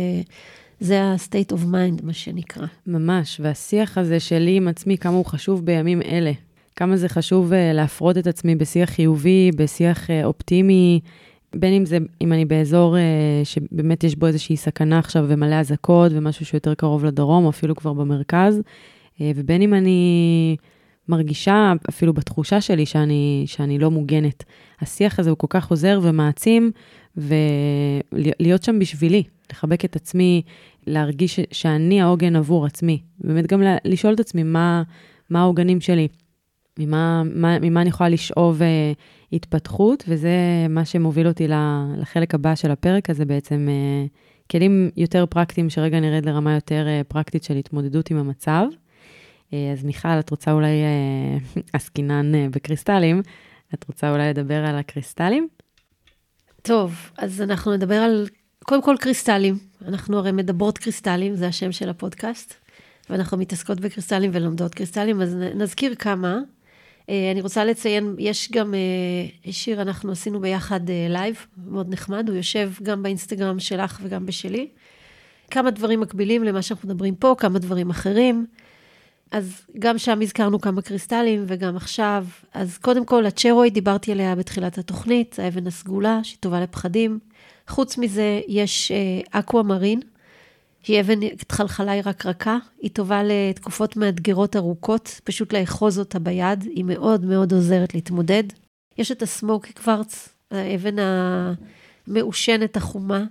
[0.81, 2.67] זה ה-state of mind, מה שנקרא.
[2.87, 6.33] ממש, והשיח הזה שלי עם עצמי, כמה הוא חשוב בימים אלה.
[6.77, 11.01] כמה זה חשוב uh, להפרות את עצמי בשיח חיובי, בשיח uh, אופטימי,
[11.57, 12.99] בין אם זה, אם אני באזור uh,
[13.45, 17.93] שבאמת יש בו איזושהי סכנה עכשיו ומלא אזעקות ומשהו שיותר קרוב לדרום, או אפילו כבר
[17.93, 20.57] במרכז, uh, ובין אם אני
[21.09, 24.45] מרגישה, אפילו בתחושה שלי, שאני, שאני לא מוגנת.
[24.81, 26.71] השיח הזה הוא כל כך עוזר ומעצים,
[27.17, 30.43] ולהיות שם בשבילי, לחבק את עצמי,
[30.87, 32.99] להרגיש שאני העוגן עבור עצמי.
[33.19, 34.83] באמת גם לשאול את עצמי מה,
[35.31, 36.09] מה העוגנים שלי,
[36.79, 38.65] ממה, מה, ממה אני יכולה לשאוב uh,
[39.33, 40.37] התפתחות, וזה
[40.69, 41.49] מה שמוביל אותי
[41.99, 43.69] לחלק הבא של הפרק הזה בעצם.
[43.69, 44.09] uh,
[44.51, 48.65] כלים יותר פרקטיים, שרגע נרד לרמה יותר uh, פרקטית של התמודדות עם המצב.
[49.55, 53.23] אה, אז מיכל, את רוצה אולי, אה, עסקינן אה, בקריסטלים,
[53.75, 55.49] את רוצה אולי לדבר על הקריסטלים?
[56.63, 58.29] טוב, אז אנחנו נדבר על,
[58.65, 59.59] קודם כל קריסטלים.
[59.89, 62.55] אנחנו הרי מדברות קריסטלים, זה השם של הפודקאסט,
[63.11, 66.39] ואנחנו מתעסקות בקריסטלים ולומדות קריסטלים, אז נזכיר כמה.
[67.09, 68.75] אני רוצה לציין, יש גם
[69.51, 74.69] שיר, אנחנו עשינו ביחד לייב, מאוד נחמד, הוא יושב גם באינסטגרם שלך וגם בשלי.
[75.51, 78.47] כמה דברים מקבילים למה שאנחנו מדברים פה, כמה דברים אחרים.
[79.35, 82.27] אז גם שם הזכרנו כמה קריסטלים, וגם עכשיו.
[82.55, 87.19] אז קודם כל, הצ'רוי, דיברתי עליה בתחילת התוכנית, האבן הסגולה, שהיא טובה לפחדים.
[87.69, 90.01] חוץ מזה, יש אה, אקווה מרין,
[90.83, 91.19] שהיא אבן
[91.53, 97.95] חלחלה רקרקה, היא טובה לתקופות מאתגרות ארוכות, פשוט לאחוז אותה ביד, היא מאוד מאוד עוזרת
[97.95, 98.45] להתמודד.
[98.99, 100.97] יש את הסמוקי קוורץ, האבן
[102.09, 103.25] המעושנת החומה,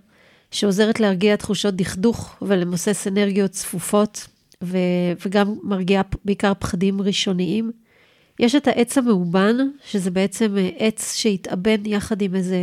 [0.52, 4.33] שעוזרת להרגיע תחושות דכדוך ולמוסס אנרגיות צפופות.
[4.64, 4.78] ו,
[5.26, 7.72] וגם מרגיע בעיקר פחדים ראשוניים.
[8.40, 12.58] יש את העץ המאובן, שזה בעצם אה, עץ שהתאבן יחד עם איזה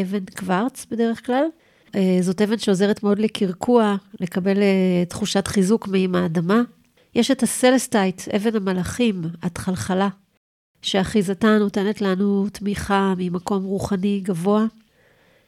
[0.00, 1.44] אבן קוורץ בדרך כלל.
[1.94, 6.62] אה, זאת אבן שעוזרת מאוד לקרקוע, לקבל אה, תחושת חיזוק מעם האדמה.
[7.14, 10.08] יש את הסלסטייט, אבן המלאכים, התחלחלה,
[10.82, 14.64] שאחיזתה נותנת לנו תמיכה ממקום רוחני גבוה.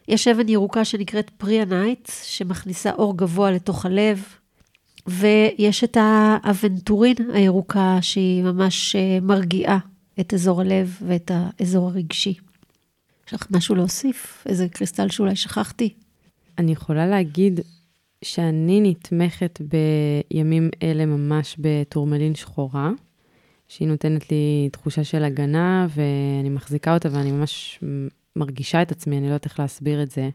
[0.09, 4.23] יש אבן ירוקה שנקראת פרהנייט, שמכניסה אור גבוה לתוך הלב,
[5.09, 9.79] ויש את האבנטורין הירוקה, שהיא ממש אה, מרגיעה
[10.21, 12.35] את אזור הלב ואת האזור הרגשי.
[13.29, 14.45] יש לך משהו להוסיף?
[14.49, 15.95] איזה קריסטל שאולי שכחתי?
[16.59, 17.61] אני יכולה להגיד
[18.25, 22.91] שאני נתמכת בימים אלה ממש בטורמלין שחורה,
[23.69, 27.81] שהיא נותנת לי תחושה של הגנה, ואני מחזיקה אותה ואני ממש
[28.37, 30.29] מרגישה את עצמי, אני לא יודעת איך להסביר את זה.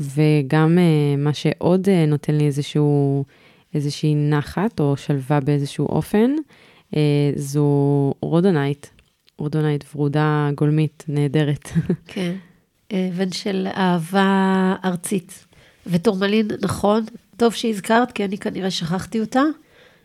[0.00, 3.24] וגם אה, מה שעוד אה, נותן לי איזשהו
[3.74, 6.30] איזושהי נחת או שלווה באיזשהו אופן,
[6.96, 8.86] אה, זו רודונייט,
[9.38, 11.68] או רודונאית ורודה גולמית נהדרת.
[12.06, 12.34] כן,
[12.92, 15.46] אבן של אהבה ארצית.
[15.86, 17.04] וטורמלין, נכון,
[17.36, 19.42] טוב שהזכרת, כי אני כנראה שכחתי אותה.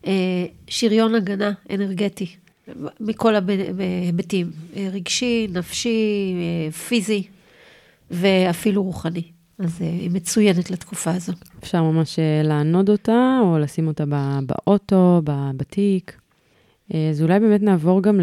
[0.08, 2.36] אה, שריון הגנה אנרגטי,
[3.00, 7.24] מכל ההיבטים, אה, רגשי, נפשי, אה, פיזי
[8.12, 9.24] ואפילו רוחני.
[9.63, 11.34] אז היא מצוינת לתקופה הזו.
[11.60, 14.04] אפשר ממש לענוד אותה, או לשים אותה
[14.45, 15.21] באוטו,
[15.58, 16.21] בתיק.
[16.93, 18.19] אז אולי באמת נעבור גם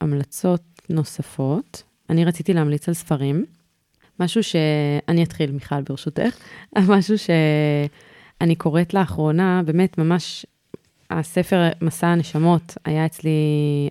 [0.00, 0.60] להמלצות
[0.90, 1.82] נוספות.
[2.10, 3.44] אני רציתי להמליץ על ספרים.
[4.20, 6.36] משהו שאני אתחיל, מיכל, ברשותך.
[6.88, 10.46] משהו שאני קוראת לאחרונה, באמת ממש
[11.10, 13.30] הספר מסע הנשמות היה אצלי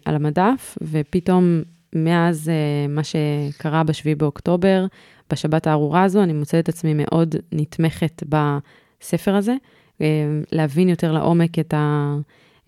[0.06, 1.62] על המדף, ופתאום
[1.96, 2.52] מאז
[2.90, 4.86] מה שקרה ב-7 באוקטובר,
[5.32, 9.56] בשבת הארורה הזו, אני מוצאת את עצמי מאוד נתמכת בספר הזה,
[9.98, 10.02] uh,
[10.52, 12.16] להבין יותר לעומק את, ה,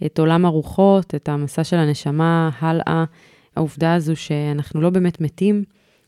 [0.05, 3.03] את עולם הרוחות, את המסע של הנשמה הלאה,
[3.55, 5.63] העובדה הזו שאנחנו לא באמת מתים,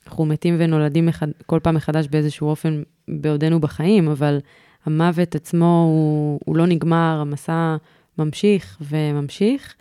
[0.07, 4.39] אנחנו מתים ונולדים אחד, כל פעם מחדש באיזשהו אופן בעודנו בחיים, אבל
[4.85, 7.75] המוות עצמו הוא, הוא לא נגמר, המסע
[8.17, 9.75] ממשיך וממשיך.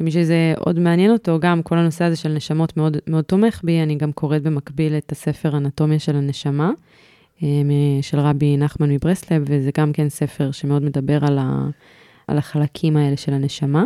[0.00, 3.82] ומי שזה עוד מעניין אותו, גם כל הנושא הזה של נשמות מאוד, מאוד תומך בי,
[3.82, 6.70] אני גם קוראת במקביל את הספר אנטומיה של הנשמה,
[7.42, 7.48] אה,
[8.02, 11.66] של רבי נחמן מברסלב, וזה גם כן ספר שמאוד מדבר על, ה,
[12.28, 13.84] על החלקים האלה של הנשמה.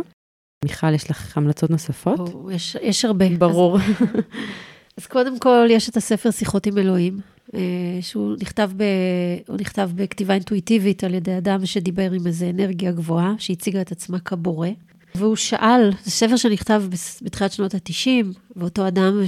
[0.64, 2.18] מיכל, יש לך המלצות נוספות?
[2.18, 3.29] או, יש, יש הרבה.
[3.38, 3.77] ברור.
[3.77, 3.83] אז,
[4.99, 7.21] אז קודם כל, יש את הספר שיחות עם אלוהים,
[7.55, 7.61] אה,
[8.01, 8.85] שהוא נכתב, ב,
[9.61, 14.68] נכתב בכתיבה אינטואיטיבית על ידי אדם שדיבר עם איזו אנרגיה גבוהה, שהציגה את עצמה כבורא.
[15.14, 16.83] והוא שאל, זה ספר שנכתב
[17.23, 19.21] בתחילת שנות ה-90, ואותו אדם,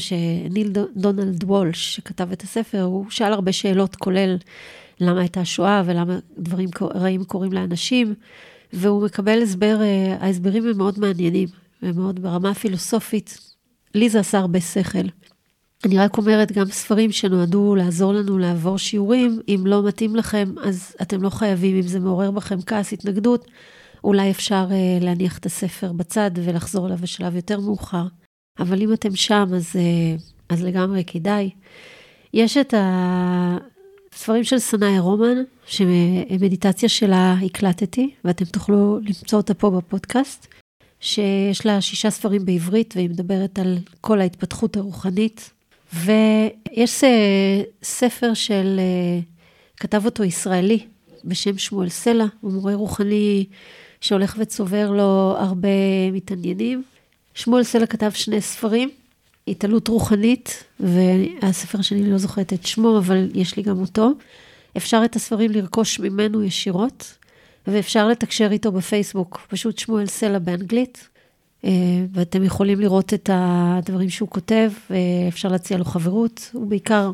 [0.51, 4.37] ניל דונלד וולש, שכתב את הספר, הוא שאל הרבה שאלות, כולל
[5.01, 8.15] למה הייתה שואה ולמה דברים רעים קורים לאנשים,
[8.73, 11.49] והוא מקבל הסבר, אה, ההסברים הם מאוד מעניינים,
[11.83, 13.39] הם מאוד ברמה הפילוסופית.
[13.95, 15.09] לי זה עשה הרבה שכל.
[15.85, 20.97] אני רק אומרת, גם ספרים שנועדו לעזור לנו לעבור שיעורים, אם לא מתאים לכם, אז
[21.03, 23.47] אתם לא חייבים, אם זה מעורר בכם כעס, התנגדות,
[24.05, 28.05] אולי אפשר uh, להניח את הספר בצד ולחזור אליו בשלב יותר מאוחר.
[28.59, 31.51] אבל אם אתם שם, אז, uh, אז לגמרי כדאי.
[32.35, 35.37] יש את הספרים של סנאי רומן,
[35.67, 40.47] שמדיטציה שלה הקלטתי, ואתם תוכלו למצוא אותה פה בפודקאסט,
[41.01, 45.51] שיש לה שישה ספרים בעברית, והיא מדברת על כל ההתפתחות הרוחנית
[45.95, 49.21] ויש אה, ספר של, אה,
[49.77, 50.87] כתב אותו ישראלי
[51.25, 53.47] בשם שמואל סלע, הוא מורה רוחני
[54.01, 55.69] שהולך וצובר לו הרבה
[56.13, 56.83] מתעניינים.
[57.35, 58.91] שמואל סלע כתב שני ספרים,
[59.49, 64.11] התעלות רוחנית, והספר שלי לא זוכרת את שמו, אבל יש לי גם אותו.
[64.77, 67.15] אפשר את הספרים לרכוש ממנו ישירות,
[67.67, 71.09] ואפשר לתקשר איתו בפייסבוק, פשוט שמואל סלע באנגלית.
[71.65, 71.71] אה,
[72.13, 76.51] ואתם יכולים לראות את הדברים שהוא כותב, ואפשר להציע לו חברות.
[76.53, 77.11] הוא בעיקר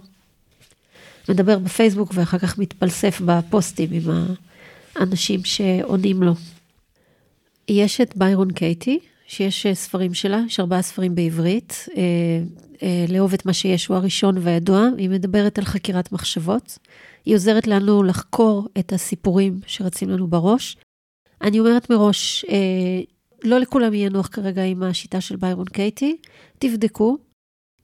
[1.29, 4.03] מדבר בפייסבוק ואחר כך מתפלסף בפוסטים עם
[4.97, 6.35] האנשים שעונים לו.
[7.69, 11.89] יש את ביירון קייטי, שיש ספרים שלה, יש ארבעה ספרים בעברית.
[11.97, 12.03] אה,
[12.83, 16.79] אה, לאהוב את מה שיש הוא הראשון והידוע, היא מדברת על חקירת מחשבות.
[17.25, 20.77] היא עוזרת לנו לחקור את הסיפורים שרצים לנו בראש.
[21.43, 22.45] אני אומרת מראש,
[23.45, 26.17] לא לכולם יהיה נוח כרגע עם השיטה של ביירון קייטי,
[26.59, 27.19] תבדקו.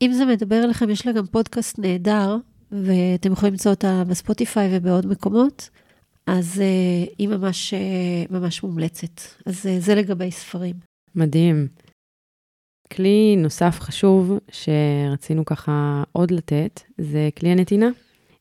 [0.03, 2.37] אם זה מדבר אליכם, יש לה גם פודקאסט נהדר,
[2.73, 5.71] ואתם יכולים למצוא אותה בספוטיפיי ובעוד מקומות,
[6.27, 9.21] אז uh, היא ממש, uh, ממש מומלצת.
[9.47, 10.75] אז uh, זה לגבי ספרים.
[11.15, 11.69] מדהים.
[12.93, 17.89] כלי נוסף חשוב שרצינו ככה עוד לתת, זה כלי הנתינה.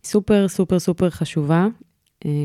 [0.04, 1.68] סופר סופר סופר חשובה,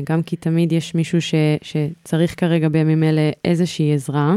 [0.03, 4.35] גם כי תמיד יש מישהו ש, שצריך כרגע בימים אלה איזושהי עזרה.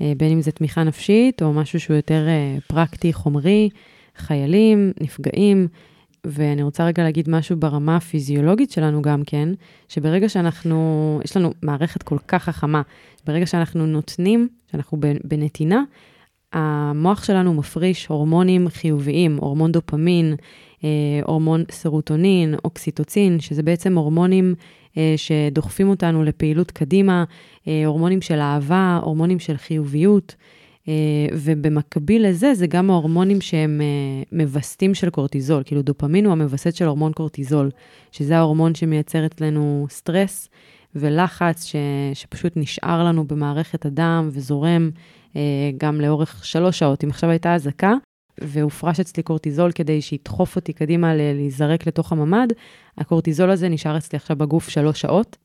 [0.00, 2.26] בין אם זה תמיכה נפשית או משהו שהוא יותר
[2.66, 3.68] פרקטי, חומרי,
[4.16, 5.68] חיילים, נפגעים.
[6.26, 9.48] ואני רוצה רגע להגיד משהו ברמה הפיזיולוגית שלנו גם כן,
[9.88, 12.82] שברגע שאנחנו, יש לנו מערכת כל כך חכמה,
[13.26, 15.82] ברגע שאנחנו נותנים, שאנחנו בנתינה,
[16.52, 20.34] המוח שלנו מפריש הורמונים חיוביים, הורמון דופמין,
[20.84, 20.88] אה,
[21.24, 24.54] הורמון סרוטונין, אוקסיטוצין, שזה בעצם הורמונים
[24.96, 27.24] אה, שדוחפים אותנו לפעילות קדימה,
[27.68, 30.34] אה, הורמונים של אהבה, הורמונים של חיוביות,
[31.32, 33.80] ובמקביל לזה, זה גם ההורמונים שהם
[34.32, 37.70] מווסתים של קורטיזול, כאילו דופמין הוא המווסת של הורמון קורטיזול,
[38.12, 40.48] שזה ההורמון שמייצר אצלנו סטרס
[40.94, 41.76] ולחץ ש,
[42.14, 44.90] שפשוט נשאר לנו במערכת הדם וזורם
[45.78, 47.04] גם לאורך שלוש שעות.
[47.04, 47.94] אם עכשיו הייתה אזעקה,
[48.40, 52.48] והופרש אצלי קורטיזול כדי שידחוף אותי קדימה להיזרק לתוך הממ"ד,
[52.98, 55.36] הקורטיזול הזה נשאר אצלי עכשיו בגוף שלוש שעות.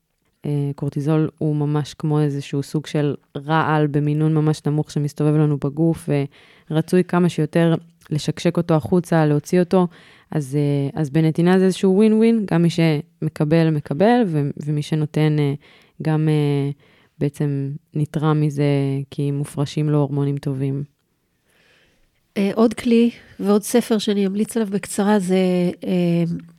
[0.46, 6.08] אה, קורטיזול הוא ממש כמו איזשהו סוג של רעל במינון ממש נמוך שמסתובב לנו בגוף,
[6.70, 7.74] ורצוי כמה שיותר
[8.10, 9.86] לשקשק אותו החוצה, להוציא אותו.
[10.30, 10.58] אז,
[10.94, 14.22] אז בנתינה זה איזשהו ווין ווין, גם מי שמקבל, מקבל,
[14.66, 15.36] ומי שנותן
[16.02, 16.28] גם
[17.18, 18.64] בעצם נתרם מזה
[19.10, 20.84] כי מופרשים לו הורמונים טובים.
[22.54, 25.36] עוד כלי ועוד ספר שאני אמליץ עליו בקצרה זה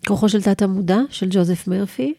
[0.08, 2.14] כוחו של תת המודע של ג'וזף מרפי.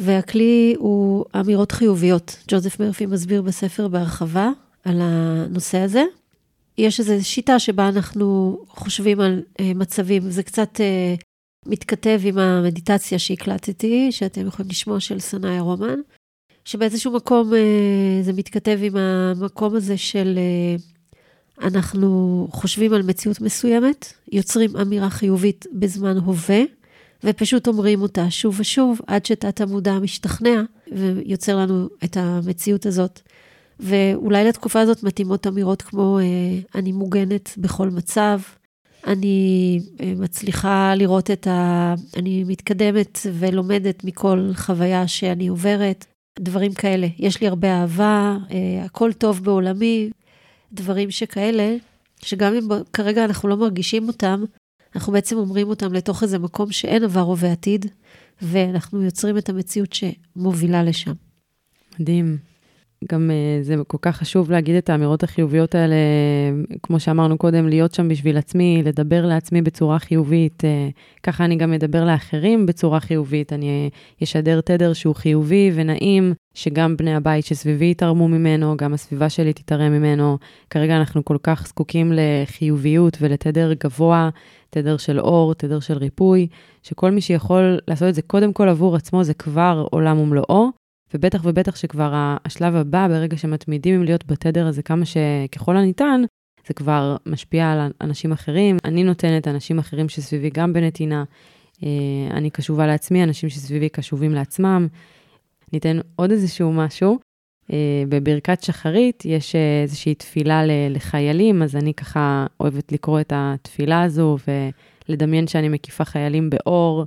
[0.00, 2.36] והכלי הוא אמירות חיוביות.
[2.48, 4.50] ג'וזף מרפי מסביר בספר בהרחבה
[4.84, 6.04] על הנושא הזה.
[6.78, 11.22] יש איזו שיטה שבה אנחנו חושבים על uh, מצבים, זה קצת uh,
[11.66, 15.98] מתכתב עם המדיטציה שהקלטתי, שאתם יכולים לשמוע של סנאיה רומן,
[16.64, 17.56] שבאיזשהו מקום uh,
[18.24, 20.82] זה מתכתב עם המקום הזה של uh,
[21.66, 26.62] אנחנו חושבים על מציאות מסוימת, יוצרים אמירה חיובית בזמן הווה,
[27.24, 33.20] ופשוט אומרים אותה שוב ושוב, עד שתת המודע משתכנע ויוצר לנו את המציאות הזאת.
[33.80, 36.24] ואולי לתקופה הזאת מתאימות אמירות כמו, אה,
[36.74, 38.40] אני מוגנת בכל מצב,
[39.06, 41.94] אני אה, מצליחה לראות את ה...
[42.16, 46.04] אני מתקדמת ולומדת מכל חוויה שאני עוברת,
[46.38, 47.06] דברים כאלה.
[47.18, 50.10] יש לי הרבה אהבה, אה, הכל טוב בעולמי,
[50.72, 51.76] דברים שכאלה,
[52.22, 54.44] שגם אם כרגע אנחנו לא מרגישים אותם,
[54.94, 57.86] אנחנו בעצם אומרים אותם לתוך איזה מקום שאין עבר או ועתיד,
[58.42, 61.12] ואנחנו יוצרים את המציאות שמובילה לשם.
[62.00, 62.38] מדהים.
[63.12, 65.96] גם uh, זה כל כך חשוב להגיד את האמירות החיוביות האלה,
[66.82, 70.62] כמו שאמרנו קודם, להיות שם בשביל עצמי, לדבר לעצמי בצורה חיובית.
[70.64, 73.52] Uh, ככה אני גם אדבר לאחרים בצורה חיובית.
[73.52, 73.90] אני
[74.22, 79.92] אשדר תדר שהוא חיובי ונעים, שגם בני הבית שסביבי יתרמו ממנו, גם הסביבה שלי תתרם
[79.92, 80.38] ממנו.
[80.70, 84.28] כרגע אנחנו כל כך זקוקים לחיוביות ולתדר גבוה,
[84.70, 86.48] תדר של אור, תדר של ריפוי,
[86.82, 90.70] שכל מי שיכול לעשות את זה קודם כל עבור עצמו, זה כבר עולם ומלואו.
[91.14, 92.12] ובטח ובטח שכבר
[92.44, 96.22] השלב הבא, ברגע שמתמידים עם להיות בתדר הזה כמה שככל הניתן,
[96.66, 98.76] זה כבר משפיע על אנשים אחרים.
[98.84, 101.24] אני נותנת אנשים אחרים שסביבי גם בנתינה.
[101.82, 101.88] אה,
[102.30, 104.88] אני קשובה לעצמי, אנשים שסביבי קשובים לעצמם.
[105.72, 107.18] ניתן עוד איזשהו משהו.
[107.72, 114.36] אה, בברכת שחרית יש איזושהי תפילה לחיילים, אז אני ככה אוהבת לקרוא את התפילה הזו
[115.08, 117.04] ולדמיין שאני מקיפה חיילים באור.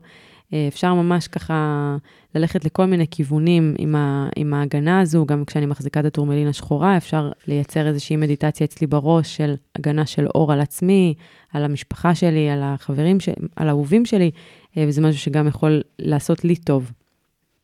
[0.53, 1.97] אה, אפשר ממש ככה
[2.35, 6.97] ללכת לכל מיני כיוונים עם, ה, עם ההגנה הזו, גם כשאני מחזיקה את הטורמלין השחורה,
[6.97, 11.13] אפשר לייצר איזושהי מדיטציה אצלי בראש של הגנה של אור על עצמי,
[11.53, 13.29] על המשפחה שלי, על החברים, ש...
[13.55, 14.31] על האהובים שלי,
[14.77, 16.91] אה, וזה משהו שגם יכול לעשות לי טוב.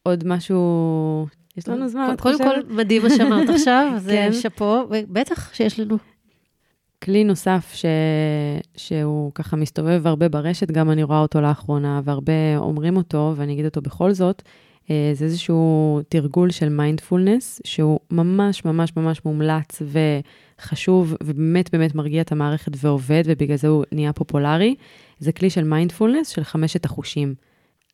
[0.03, 2.37] עוד משהו, יש לנו זמן, את חושבת?
[2.37, 4.33] קודם כל, מדהים מה שאמרת עכשיו, זה כן.
[4.33, 5.97] שאפו, ובטח שיש לנו.
[7.03, 7.85] כלי נוסף ש...
[8.77, 13.65] שהוא ככה מסתובב הרבה ברשת, גם אני רואה אותו לאחרונה, והרבה אומרים אותו, ואני אגיד
[13.65, 14.41] אותו בכל זאת,
[14.89, 19.81] אה, זה איזשהו תרגול של מיינדפולנס, שהוא ממש ממש ממש מומלץ
[20.61, 24.75] וחשוב, ובאמת באמת מרגיע את המערכת ועובד, ובגלל זה הוא נהיה פופולרי.
[25.19, 27.35] זה כלי של מיינדפולנס של חמשת החושים.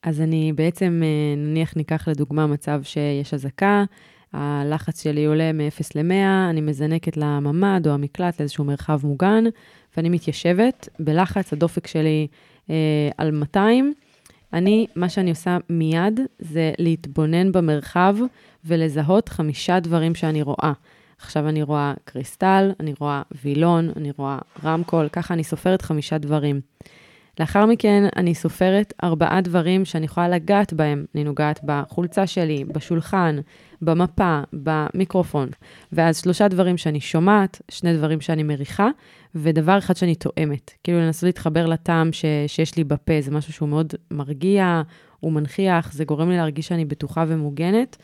[0.03, 3.83] אז אני בעצם, אה, נניח ניקח לדוגמה מצב שיש אזעקה,
[4.33, 9.43] הלחץ שלי עולה מ-0 ל-100, אני מזנקת לממ"ד או המקלט לאיזשהו מרחב מוגן,
[9.97, 12.27] ואני מתיישבת בלחץ, הדופק שלי
[12.69, 13.93] אה, על 200.
[14.53, 18.15] אני, מה שאני עושה מיד זה להתבונן במרחב
[18.65, 20.73] ולזהות חמישה דברים שאני רואה.
[21.17, 26.61] עכשיו אני רואה קריסטל, אני רואה וילון, אני רואה רמקול, ככה אני סופרת חמישה דברים.
[27.39, 31.05] לאחר מכן אני סופרת ארבעה דברים שאני יכולה לגעת בהם.
[31.15, 33.39] אני נוגעת בחולצה שלי, בשולחן,
[33.81, 35.49] במפה, במיקרופון.
[35.91, 38.89] ואז שלושה דברים שאני שומעת, שני דברים שאני מריחה,
[39.35, 40.71] ודבר אחד שאני תואמת.
[40.83, 44.81] כאילו לנסות להתחבר לטעם ש, שיש לי בפה, זה משהו שהוא מאוד מרגיע,
[45.19, 47.97] הוא מנכיח, זה גורם לי להרגיש שאני בטוחה ומוגנת.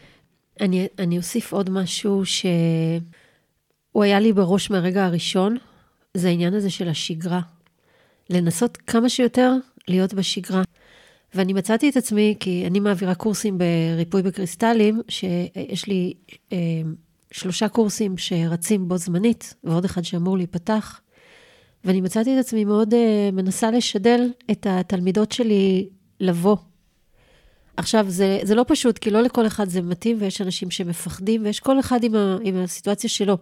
[0.61, 5.57] אני, אני אוסיף עוד משהו שהוא היה לי בראש מהרגע הראשון,
[6.13, 7.41] זה העניין הזה של השגרה.
[8.29, 9.53] לנסות כמה שיותר
[9.87, 10.63] להיות בשגרה.
[11.35, 16.13] ואני מצאתי את עצמי, כי אני מעבירה קורסים בריפוי בקריסטלים, שיש לי
[16.53, 16.57] אה,
[17.31, 21.01] שלושה קורסים שרצים בו זמנית, ועוד אחד שאמור להיפתח.
[21.85, 25.89] ואני מצאתי את עצמי מאוד אה, מנסה לשדל את התלמידות שלי
[26.19, 26.57] לבוא.
[27.77, 31.59] עכשיו, זה, זה לא פשוט, כי לא לכל אחד זה מתאים, ויש אנשים שמפחדים, ויש
[31.59, 33.37] כל אחד עם, ה, עם הסיטואציה שלו.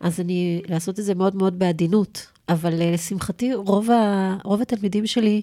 [0.00, 2.26] אז אני, לעשות את זה מאוד מאוד בעדינות.
[2.50, 5.42] אבל אה, לשמחתי, רוב, ה, רוב התלמידים שלי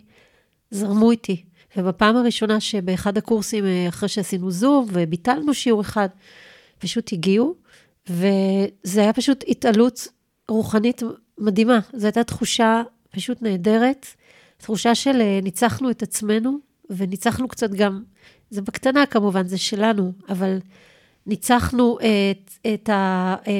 [0.72, 1.44] זרמו איתי.
[1.78, 6.10] ובפעם הראשונה שבאחד הקורסים, אה, אחרי שעשינו זום וביטלנו שיעור אחד,
[6.80, 7.56] פשוט הגיעו,
[8.10, 10.08] וזה היה פשוט התעלות
[10.50, 11.02] רוחנית
[11.38, 11.80] מדהימה.
[11.94, 14.06] זו הייתה תחושה פשוט נהדרת,
[14.58, 16.58] תחושה של אה, ניצחנו את עצמנו,
[16.90, 18.04] וניצחנו קצת גם,
[18.50, 20.58] זה בקטנה כמובן, זה שלנו, אבל
[21.28, 23.54] ניצחנו את, את, ה, אה,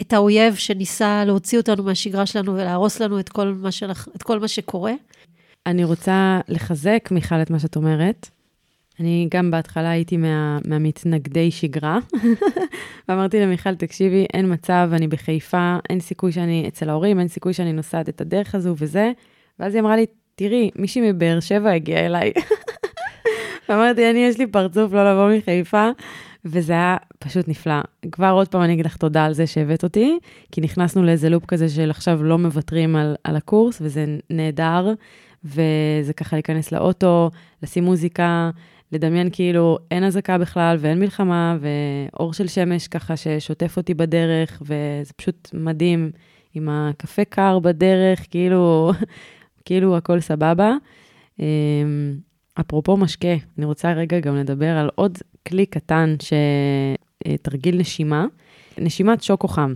[0.00, 4.38] את האויב שניסה להוציא אותנו מהשגרה שלנו ולהרוס לנו את כל מה, שלך, את כל
[4.38, 4.92] מה שקורה.
[5.66, 8.28] אני רוצה לחזק, מיכל, את מה שאת אומרת.
[9.00, 11.98] אני גם בהתחלה הייתי מה, מהמתנגדי שגרה,
[13.08, 17.72] ואמרתי למיכל, תקשיבי, אין מצב, אני בחיפה, אין סיכוי שאני אצל ההורים, אין סיכוי שאני
[17.72, 19.12] נוסעת את הדרך הזו וזה.
[19.58, 22.32] ואז היא אמרה לי, תראי, מישהי מבאר שבע הגיעה אליי.
[23.68, 25.90] ואמרתי, אני, יש לי פרצוף לא לבוא מחיפה,
[26.44, 27.80] וזה היה פשוט נפלא.
[28.12, 30.18] כבר עוד פעם אני אגיד לך תודה על זה שהבאת אותי,
[30.52, 34.92] כי נכנסנו לאיזה לופ כזה של עכשיו לא מוותרים על, על הקורס, וזה נהדר,
[35.44, 37.30] וזה ככה להיכנס לאוטו,
[37.62, 38.50] לשים מוזיקה,
[38.92, 45.12] לדמיין כאילו אין אזעקה בכלל ואין מלחמה, ואור של שמש ככה ששוטף אותי בדרך, וזה
[45.16, 46.10] פשוט מדהים,
[46.54, 48.92] עם הקפה קר בדרך, כאילו,
[49.64, 50.72] כאילו הכל סבבה.
[51.40, 51.44] אמ,
[52.60, 55.18] אפרופו משקה, אני רוצה רגע גם לדבר על עוד
[55.48, 56.14] כלי קטן,
[57.28, 58.26] שתרגיל נשימה,
[58.78, 59.74] נשימת שוקו חם.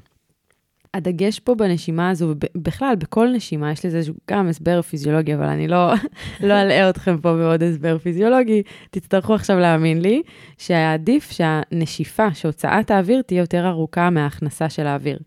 [0.95, 5.93] הדגש פה בנשימה הזו, ובכלל, בכל נשימה, יש לזה גם הסבר פיזיולוגי, אבל אני לא,
[6.49, 10.23] לא אלאה אתכם פה בעוד הסבר פיזיולוגי, תצטרכו עכשיו להאמין לי,
[10.59, 15.19] שעדיף שהנשיפה, שהוצאת האוויר, תהיה יותר ארוכה מההכנסה של האוויר.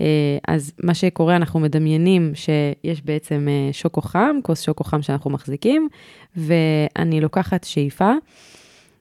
[0.00, 0.06] אה,
[0.48, 5.88] אז מה שקורה, אנחנו מדמיינים שיש בעצם אה, שוקו חם, כוס שוקו חם שאנחנו מחזיקים,
[6.36, 8.12] ואני לוקחת שאיפה,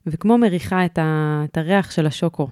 [0.08, 2.48] וכמו מריחה את, ה, את הריח של השוקו,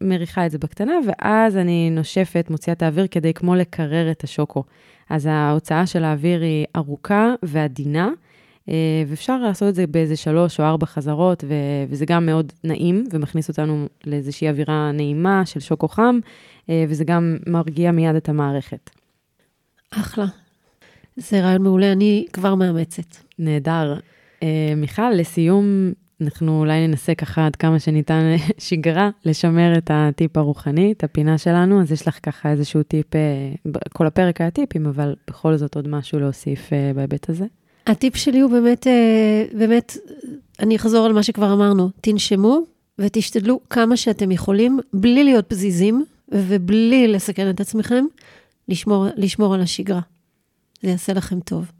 [0.00, 4.64] מריחה את זה בקטנה, ואז אני נושפת, מוציאה את האוויר כדי כמו לקרר את השוקו.
[5.10, 8.10] אז ההוצאה של האוויר היא ארוכה ועדינה,
[8.68, 8.74] אה,
[9.06, 13.48] ואפשר לעשות את זה באיזה שלוש או ארבע חזרות, ו- וזה גם מאוד נעים, ומכניס
[13.48, 16.18] אותנו לאיזושהי אווירה נעימה של שוקו חם,
[16.70, 18.90] אה, וזה גם מרגיע מיד את המערכת.
[19.90, 20.26] אחלה.
[21.16, 23.16] זה רעיון מעולה, אני כבר מאמצת.
[23.38, 23.98] נהדר.
[24.42, 30.92] אה, מיכל, לסיום, אנחנו אולי ננסה ככה עד כמה שניתן שגרה, לשמר את הטיפ הרוחני,
[30.92, 33.06] את הפינה שלנו, אז יש לך ככה איזשהו טיפ,
[33.92, 37.44] כל הפרק היה טיפים, אבל בכל זאת עוד משהו להוסיף בהיבט הזה.
[37.86, 38.86] הטיפ שלי הוא באמת,
[39.58, 39.96] באמת,
[40.60, 42.60] אני אחזור על מה שכבר אמרנו, תנשמו
[42.98, 48.04] ותשתדלו כמה שאתם יכולים, בלי להיות פזיזים ובלי לסכן את עצמכם,
[48.68, 50.00] לשמור, לשמור על השגרה.
[50.82, 51.70] זה יעשה לכם טוב.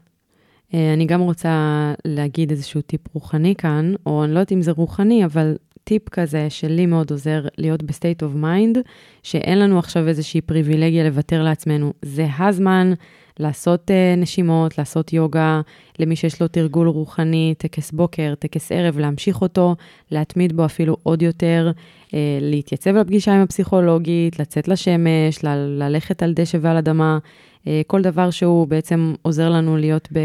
[0.73, 5.25] אני גם רוצה להגיד איזשהו טיפ רוחני כאן, או אני לא יודעת אם זה רוחני,
[5.25, 8.77] אבל טיפ כזה שלי מאוד עוזר להיות ב state of mind,
[9.23, 11.93] שאין לנו עכשיו איזושהי פריבילגיה לוותר לעצמנו.
[12.01, 12.93] זה הזמן
[13.39, 15.61] לעשות אה, נשימות, לעשות יוגה,
[15.99, 19.75] למי שיש לו תרגול רוחני, טקס בוקר, טקס ערב, להמשיך אותו,
[20.11, 21.71] להתמיד בו אפילו עוד יותר,
[22.07, 22.11] אה,
[22.41, 27.17] להתייצב לפגישה עם הפסיכולוגית, לצאת לשמש, ל- ללכת על דשא ועל אדמה,
[27.63, 30.19] uh, כל דבר שהוא בעצם עוזר לנו להיות ב...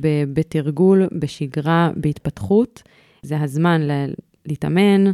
[0.00, 2.82] ב- בתרגול, בשגרה, בהתפתחות.
[3.22, 4.12] זה הזמן ל-
[4.46, 5.04] להתאמן,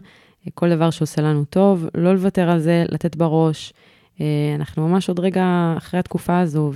[0.55, 3.73] כל דבר שעושה לנו טוב, לא לוותר על זה, לתת בראש.
[4.21, 6.73] אה, אנחנו ממש עוד רגע אחרי התקופה הזו,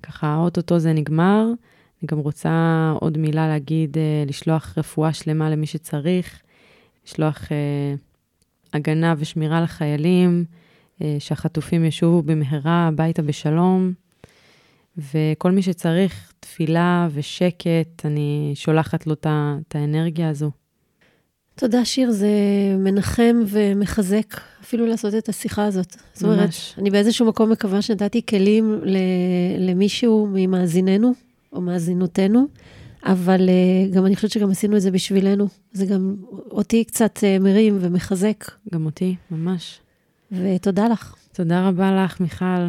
[0.00, 1.44] וככה, אוטוטו זה נגמר.
[2.02, 6.42] אני גם רוצה עוד מילה להגיד, אה, לשלוח רפואה שלמה למי שצריך,
[7.06, 7.94] לשלוח אה,
[8.72, 10.44] הגנה ושמירה לחיילים,
[11.18, 13.92] שהחטופים ישובו במהרה הביתה בשלום.
[14.96, 20.50] וכל מי שצריך תפילה ושקט, אני שולחת לו את האנרגיה הזו.
[21.58, 22.28] תודה, שיר, זה
[22.78, 25.96] מנחם ומחזק אפילו לעשות את השיחה הזאת.
[25.96, 26.02] ממש.
[26.14, 28.80] זאת אומרת, אני באיזשהו מקום מקווה שנתתי כלים
[29.58, 31.14] למישהו ממאזיננו,
[31.52, 32.46] או מאזינותינו,
[33.04, 35.48] אבל אה, גם אני חושבת שגם עשינו את זה בשבילנו.
[35.72, 36.16] זה גם
[36.50, 38.44] אותי קצת אה, מרים ומחזק.
[38.74, 39.80] גם אותי, ממש.
[40.32, 41.14] ותודה לך.
[41.32, 42.68] תודה רבה לך, מיכל.